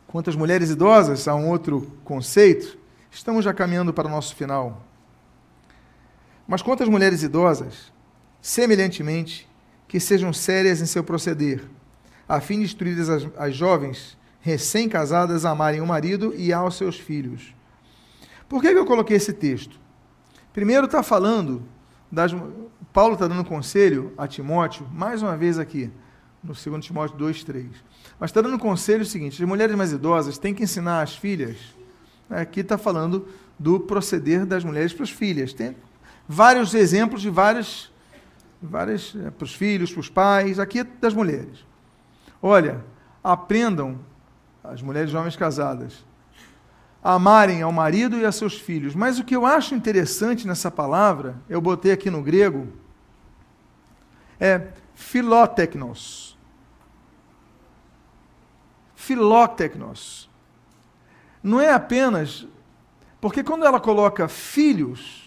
[0.06, 2.78] Quanto às mulheres idosas, há um outro conceito.
[3.10, 4.82] Estamos já caminhando para o nosso final.
[6.46, 7.92] Mas quanto às mulheres idosas,
[8.42, 9.48] semelhantemente,
[9.88, 11.62] que sejam sérias em seu proceder,
[12.28, 16.98] a fim de instruir as, as jovens recém-casadas a amarem o marido e aos seus
[16.98, 17.54] filhos.
[18.48, 19.80] Por que, que eu coloquei esse texto?
[20.52, 21.62] Primeiro está falando,
[22.10, 22.34] das,
[22.92, 25.90] Paulo está dando conselho a Timóteo, mais uma vez aqui,
[26.42, 27.66] no 2 Timóteo 2, 3.
[28.18, 31.56] Mas está dando conselho o seguinte: as mulheres mais idosas têm que ensinar as filhas.
[32.28, 33.28] Aqui está falando
[33.58, 35.52] do proceder das mulheres para as filhas.
[35.52, 35.76] Tem
[36.28, 37.91] vários exemplos de várias,
[38.62, 41.64] várias é, para os filhos, para os pais, aqui é das mulheres.
[42.40, 42.84] Olha,
[43.22, 43.98] aprendam,
[44.62, 46.04] as mulheres jovens casadas,
[47.02, 48.94] a amarem ao marido e a seus filhos.
[48.94, 52.68] Mas o que eu acho interessante nessa palavra, eu botei aqui no grego,
[54.38, 56.32] é filótecnos
[59.02, 60.30] filótecnos.
[61.42, 62.46] Não é apenas.
[63.20, 65.21] Porque quando ela coloca filhos,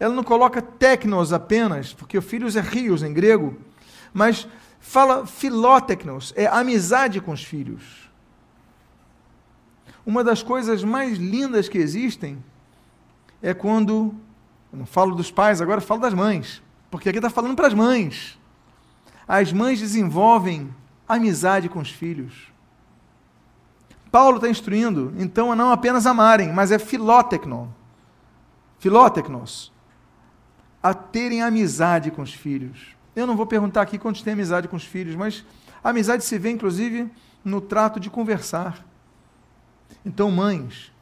[0.00, 3.56] ela não coloca tecnos apenas, porque filhos é rios em grego,
[4.14, 4.48] mas
[4.80, 8.10] fala filótecnos, é amizade com os filhos.
[10.04, 12.42] Uma das coisas mais lindas que existem
[13.42, 14.14] é quando.
[14.72, 16.62] Eu não falo dos pais, agora falo das mães.
[16.90, 18.38] Porque aqui está falando para as mães.
[19.28, 20.74] As mães desenvolvem
[21.06, 22.50] amizade com os filhos.
[24.10, 27.68] Paulo está instruindo, então, a não apenas amarem, mas é filótecnon,
[28.78, 29.72] filótecnos,
[30.82, 32.96] a terem amizade com os filhos.
[33.14, 35.44] Eu não vou perguntar aqui quantos têm amizade com os filhos, mas
[35.82, 37.10] a amizade se vê, inclusive,
[37.44, 38.84] no trato de conversar.
[40.04, 40.92] Então, mães,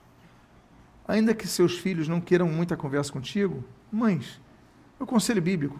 [1.07, 4.41] ainda que seus filhos não queiram muita conversa contigo, mães,
[4.99, 5.79] o conselho bíblico,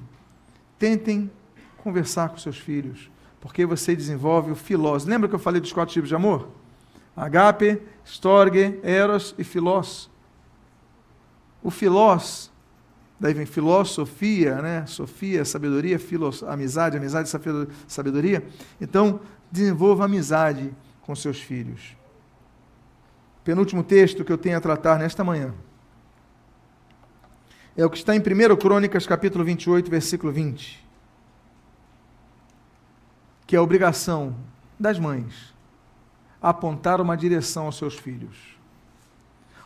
[0.79, 1.31] tentem
[1.79, 5.05] conversar com seus filhos, porque você desenvolve o filós.
[5.05, 6.49] Lembra que eu falei dos quatro tipos de amor?
[7.17, 10.09] Agape, Storge, Eros e Filós.
[11.63, 12.51] O Filós,
[13.19, 14.87] daí vem filosofia, né?
[14.87, 17.29] Sofia, sabedoria, filos, amizade, amizade,
[17.87, 18.47] sabedoria.
[18.81, 21.97] Então, desenvolva amizade com seus filhos.
[23.43, 25.55] Penúltimo texto que eu tenho a tratar nesta manhã
[27.77, 30.85] é o que está em 1 Crônicas, capítulo 28, versículo 20,
[33.47, 34.37] que é a obrigação
[34.79, 35.55] das mães
[36.43, 38.58] apontar uma direção aos seus filhos.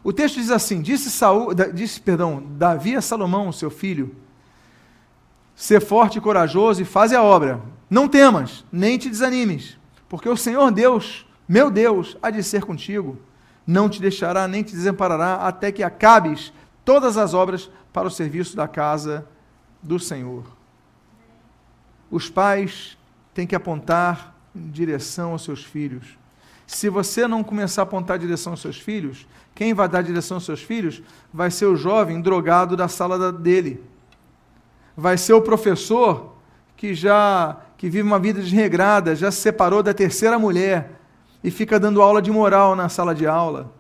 [0.05, 4.15] O texto diz assim: disse, Saul, disse perdão, Davi a Salomão, seu filho,
[5.55, 7.61] ser forte e corajoso e faze a obra.
[7.89, 9.79] Não temas, nem te desanimes,
[10.09, 13.19] porque o Senhor Deus, meu Deus, há de ser contigo.
[13.67, 16.53] Não te deixará nem te desamparará até que acabes
[16.85, 19.27] todas as obras para o serviço da casa
[19.81, 20.45] do Senhor.
[22.11, 22.99] Os pais
[23.33, 26.19] têm que apontar em direção aos seus filhos
[26.77, 30.03] se você não começar a apontar a direção aos seus filhos, quem vai dar a
[30.03, 31.03] direção aos seus filhos
[31.33, 33.85] vai ser o jovem drogado da sala dele.
[34.97, 36.35] Vai ser o professor
[36.77, 40.93] que já que vive uma vida desregrada, já se separou da terceira mulher
[41.45, 43.73] e fica dando aula de moral na sala de aula.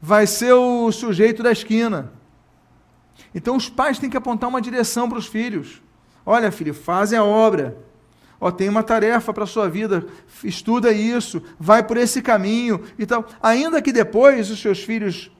[0.00, 2.12] Vai ser o sujeito da esquina.
[3.34, 5.82] Então os pais têm que apontar uma direção para os filhos.
[6.24, 7.76] Olha, filho, fazem a obra.
[8.40, 10.06] Ó, tem uma tarefa para a sua vida,
[10.44, 13.26] estuda isso, vai por esse caminho e tal.
[13.42, 15.30] Ainda que depois os seus filhos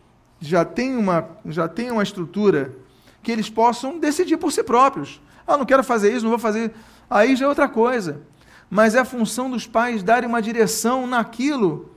[0.40, 2.74] já tenham uma, já tenham uma estrutura
[3.22, 5.20] que eles possam decidir por si próprios.
[5.46, 6.72] Ah, não quero fazer isso, não vou fazer.
[7.08, 8.22] Aí já é outra coisa.
[8.68, 11.90] Mas é a função dos pais darem uma direção naquilo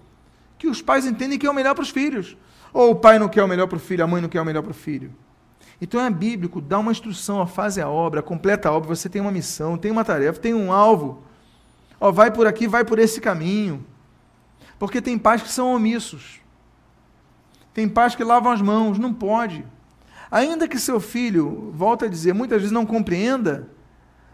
[0.57, 2.37] que os pais entendem que é o melhor para os filhos.
[2.73, 4.45] Ou o pai não quer o melhor para o filho, a mãe não quer o
[4.45, 5.11] melhor para o filho.
[5.81, 9.21] Então é bíblico, dá uma instrução, ó, faz a obra, completa a obra, você tem
[9.21, 11.23] uma missão, tem uma tarefa, tem um alvo.
[11.99, 13.85] Ó, vai por aqui, vai por esse caminho.
[14.77, 16.41] Porque tem pais que são omissos.
[17.73, 19.65] Tem pais que lavam as mãos, não pode.
[20.29, 23.67] Ainda que seu filho, volta a dizer, muitas vezes não compreenda,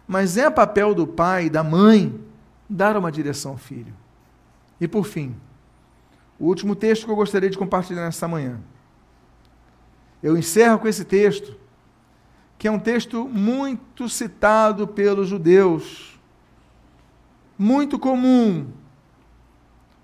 [0.08, 2.20] mas é papel do pai, da mãe,
[2.70, 3.94] dar uma direção ao filho.
[4.80, 5.36] E por fim,
[6.40, 8.60] o último texto que eu gostaria de compartilhar nesta manhã.
[10.26, 11.56] Eu encerro com esse texto,
[12.58, 16.20] que é um texto muito citado pelos judeus,
[17.56, 18.66] muito comum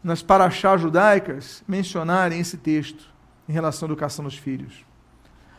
[0.04, 3.12] nas paraxás judaicas mencionarem esse texto
[3.50, 4.86] em relação à educação dos filhos.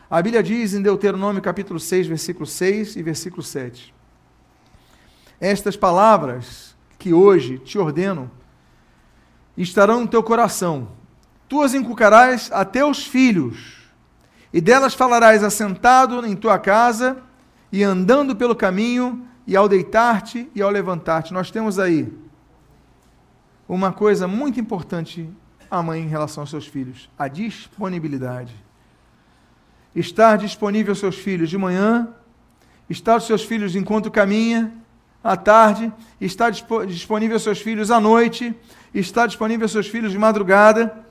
[0.09, 3.93] A Bíblia diz em Deuteronômio capítulo 6, versículo 6 e versículo 7.
[5.41, 8.31] Estas palavras que hoje te ordeno
[9.57, 10.87] estarão no teu coração.
[11.49, 13.82] Tu as inculcarás a teus filhos
[14.53, 17.17] e delas falarás assentado em tua casa
[17.71, 21.33] e andando pelo caminho, e ao deitar-te e ao levantar-te.
[21.33, 22.13] Nós temos aí
[23.67, 25.29] uma coisa muito importante
[25.69, 28.53] a mãe em relação aos seus filhos: a disponibilidade.
[29.95, 32.07] Estar disponível aos seus filhos de manhã,
[32.89, 34.71] estar aos seus filhos enquanto caminha,
[35.23, 35.91] à tarde,
[36.21, 38.55] estar disponível aos seus filhos à noite,
[38.93, 41.05] estar disponível aos seus filhos de madrugada.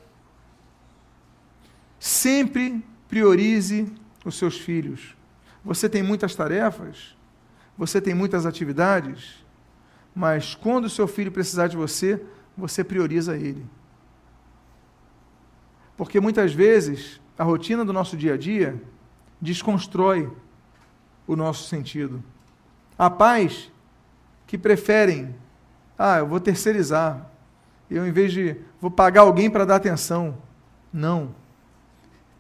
[1.98, 2.82] Sempre
[3.12, 3.92] priorize
[4.24, 5.14] os seus filhos.
[5.62, 7.14] Você tem muitas tarefas,
[7.76, 9.44] você tem muitas atividades,
[10.14, 12.24] mas quando o seu filho precisar de você,
[12.56, 13.66] você prioriza ele.
[15.94, 18.82] Porque muitas vezes a rotina do nosso dia a dia
[19.38, 20.32] desconstrói
[21.26, 22.24] o nosso sentido.
[22.96, 23.70] Há pais
[24.46, 25.36] que preferem,
[25.98, 27.30] ah, eu vou terceirizar.
[27.90, 30.38] Eu, em vez de, vou pagar alguém para dar atenção.
[30.90, 31.41] Não.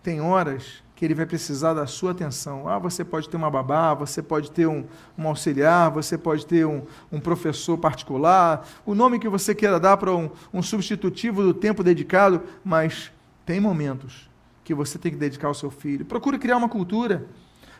[0.02, 2.68] Tem horas que ele vai precisar da sua atenção.
[2.68, 4.84] Ah, você pode ter uma babá, você pode ter um,
[5.18, 9.96] um auxiliar, você pode ter um, um, professor particular, o nome que você queira dar
[9.96, 13.10] para um, um substitutivo do tempo dedicado, mas
[13.44, 14.30] tem momentos
[14.62, 16.04] que você tem que dedicar ao seu filho.
[16.04, 17.26] Procure criar uma cultura.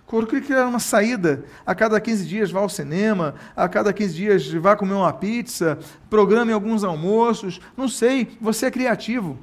[0.05, 1.45] Procure criar uma saída.
[1.65, 5.79] A cada 15 dias vá ao cinema, a cada 15 dias vá comer uma pizza,
[6.11, 7.61] programe alguns almoços.
[7.77, 9.39] Não sei, você é criativo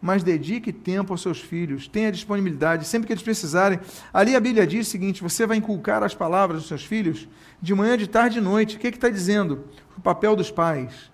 [0.00, 3.80] mas dedique tempo aos seus filhos, tenha disponibilidade, sempre que eles precisarem.
[4.12, 7.28] Ali a Bíblia diz o seguinte: você vai inculcar as palavras dos seus filhos
[7.60, 8.76] de manhã, de tarde e de noite.
[8.76, 9.64] O que é está dizendo?
[9.96, 11.10] O papel dos pais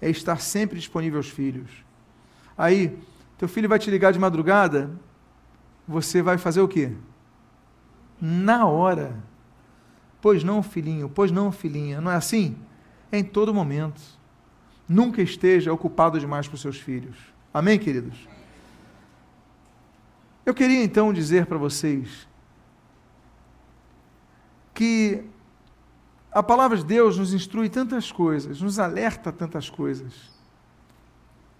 [0.00, 1.70] é estar sempre disponível aos filhos.
[2.56, 2.98] Aí,
[3.36, 4.90] teu filho vai te ligar de madrugada,
[5.86, 6.92] você vai fazer o quê?
[8.20, 9.16] Na hora.
[10.20, 12.00] Pois não, filhinho, pois não, filhinha.
[12.00, 12.56] Não é assim?
[13.10, 14.00] É em todo momento.
[14.88, 17.31] Nunca esteja ocupado demais com seus filhos.
[17.52, 18.16] Amém, queridos?
[20.44, 22.26] Eu queria então dizer para vocês
[24.74, 25.24] que
[26.32, 30.32] a palavra de Deus nos instrui tantas coisas, nos alerta tantas coisas.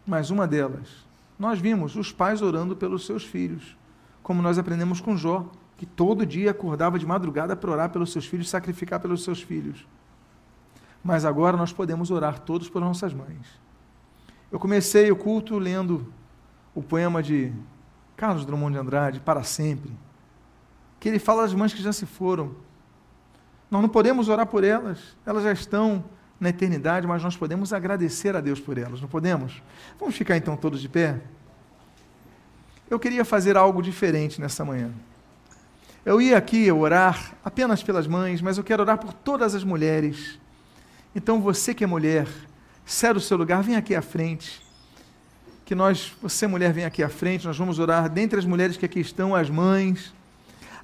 [0.07, 1.07] Mas uma delas,
[1.39, 3.77] nós vimos os pais orando pelos seus filhos,
[4.23, 8.27] como nós aprendemos com Jó, que todo dia acordava de madrugada para orar pelos seus
[8.27, 9.87] filhos, sacrificar pelos seus filhos.
[11.05, 13.62] Mas agora nós podemos orar todos por nossas mães.
[14.53, 16.13] Eu comecei o culto lendo
[16.75, 17.51] o poema de
[18.15, 19.91] Carlos Drummond de Andrade, Para Sempre,
[21.01, 22.55] que ele fala das mães que já se foram.
[23.71, 26.05] Nós não podemos orar por elas, elas já estão
[26.39, 29.63] na eternidade, mas nós podemos agradecer a Deus por elas, não podemos?
[29.99, 31.19] Vamos ficar então todos de pé?
[32.91, 34.91] Eu queria fazer algo diferente nessa manhã.
[36.05, 40.39] Eu ia aqui orar apenas pelas mães, mas eu quero orar por todas as mulheres.
[41.15, 42.27] Então você que é mulher,
[42.85, 44.61] cede o seu lugar, vem aqui à frente.
[45.65, 48.85] Que nós, você mulher, vem aqui à frente, nós vamos orar dentre as mulheres que
[48.85, 50.13] aqui estão, as mães.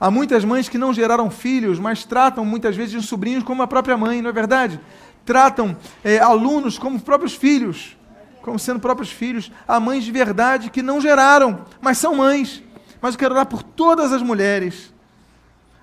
[0.00, 3.66] Há muitas mães que não geraram filhos, mas tratam muitas vezes os sobrinhos como a
[3.66, 4.80] própria mãe, não é verdade?
[5.24, 7.96] Tratam é, alunos como próprios filhos,
[8.40, 9.50] como sendo próprios filhos.
[9.66, 12.62] Há mães de verdade que não geraram, mas são mães.
[13.00, 14.94] Mas eu quero orar por todas as mulheres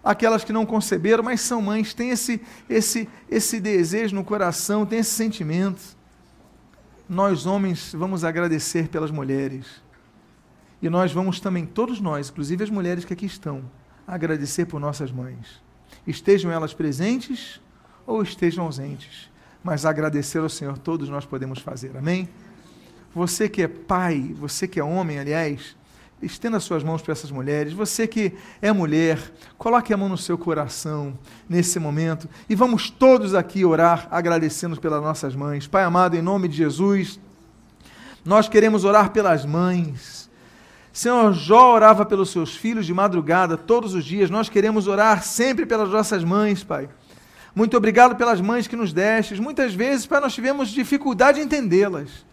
[0.04, 2.40] aquelas que não conceberam, mas são mães, têm esse,
[2.70, 5.95] esse, esse desejo no coração, têm esse sentimento
[7.08, 9.84] nós homens vamos agradecer pelas mulheres.
[10.82, 13.64] E nós vamos também, todos nós, inclusive as mulheres que aqui estão,
[14.06, 15.62] agradecer por nossas mães.
[16.06, 17.60] Estejam elas presentes
[18.06, 19.30] ou estejam ausentes.
[19.66, 21.98] mas agradecer ao Senhor todos nós podemos fazer.
[21.98, 22.30] Amém?
[23.16, 25.76] Você que é pai, você que é homem, aliás,
[26.22, 27.74] estenda suas mãos para essas mulheres.
[27.74, 29.20] Você que é mulher,
[29.58, 35.02] coloque a mão no seu coração nesse momento e vamos todos aqui orar agradecendo pelas
[35.02, 35.68] nossas mães.
[35.68, 37.20] Pai amado, em nome de Jesus,
[38.24, 40.30] nós queremos orar pelas mães.
[40.92, 44.30] Senhor, Jó orava pelos seus filhos de madrugada todos os dias.
[44.30, 46.90] Nós queremos orar sempre pelas nossas mães, Pai.
[47.54, 49.40] Muito obrigado pelas mães que nos destes.
[49.40, 52.26] Muitas vezes, Pai, nós tivemos dificuldade em entendê-las.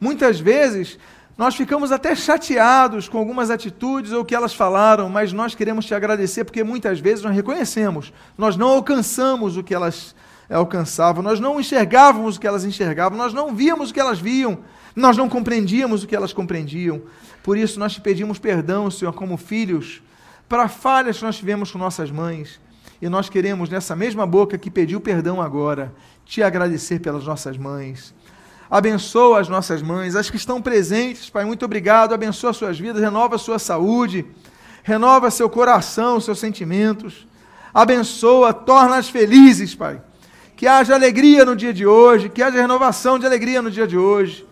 [0.00, 0.98] Muitas vezes
[1.36, 5.92] nós ficamos até chateados com algumas atitudes ou que elas falaram, mas nós queremos te
[5.92, 10.14] agradecer porque muitas vezes nós reconhecemos, nós não alcançamos o que elas
[10.48, 14.58] alcançavam, nós não enxergávamos o que elas enxergavam, nós não víamos o que elas viam,
[14.94, 17.02] nós não compreendíamos o que elas compreendiam.
[17.42, 20.02] Por isso nós te pedimos perdão, Senhor, como filhos,
[20.48, 22.60] para falhas que nós tivemos com nossas mães.
[23.02, 25.92] E nós queremos, nessa mesma boca que pediu perdão agora,
[26.24, 28.14] te agradecer pelas nossas mães
[28.70, 32.14] Abençoa as nossas mães, as que estão presentes, Pai, muito obrigado.
[32.14, 34.24] Abençoa as suas vidas, renova sua saúde,
[34.82, 37.26] renova seu coração, seus sentimentos.
[37.72, 40.00] Abençoa, torna-as felizes, Pai.
[40.56, 43.98] Que haja alegria no dia de hoje, que haja renovação de alegria no dia de
[43.98, 44.46] hoje.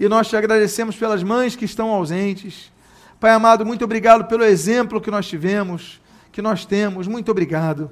[0.00, 2.72] E nós te agradecemos pelas mães que estão ausentes.
[3.20, 6.00] Pai amado, muito obrigado pelo exemplo que nós tivemos,
[6.32, 7.06] que nós temos.
[7.06, 7.90] Muito obrigado.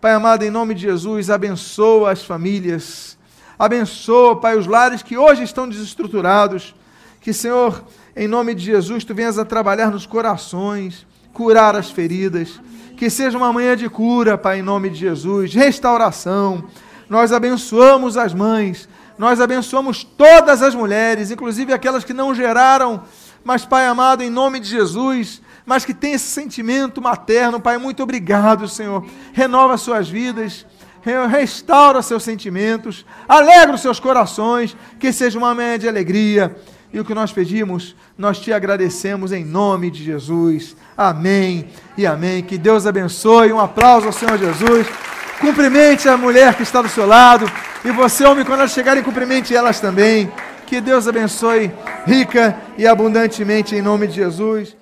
[0.00, 3.18] Pai amado, em nome de Jesus, abençoa as famílias
[3.60, 6.74] Abençoa, Pai, os lares que hoje estão desestruturados.
[7.20, 7.84] Que, Senhor,
[8.16, 12.58] em nome de Jesus, tu venhas a trabalhar nos corações, curar as feridas.
[12.96, 16.64] Que seja uma manhã de cura, Pai, em nome de Jesus, restauração.
[17.06, 18.88] Nós abençoamos as mães,
[19.18, 23.02] nós abençoamos todas as mulheres, inclusive aquelas que não geraram,
[23.44, 28.02] mas, Pai amado, em nome de Jesus, mas que tem esse sentimento materno, Pai, muito
[28.02, 29.04] obrigado, Senhor.
[29.34, 30.64] Renova suas vidas
[31.28, 36.56] restaura seus sentimentos, alegra os seus corações, que seja uma manhã de alegria.
[36.92, 40.76] E o que nós pedimos, nós te agradecemos em nome de Jesus.
[40.96, 42.42] Amém e amém.
[42.42, 43.52] Que Deus abençoe.
[43.52, 44.86] Um aplauso ao Senhor Jesus.
[45.40, 47.50] Cumprimente a mulher que está do seu lado.
[47.84, 50.30] E você, homem, quando elas chegarem, cumprimente elas também.
[50.66, 51.70] Que Deus abençoe
[52.06, 54.79] rica e abundantemente em nome de Jesus.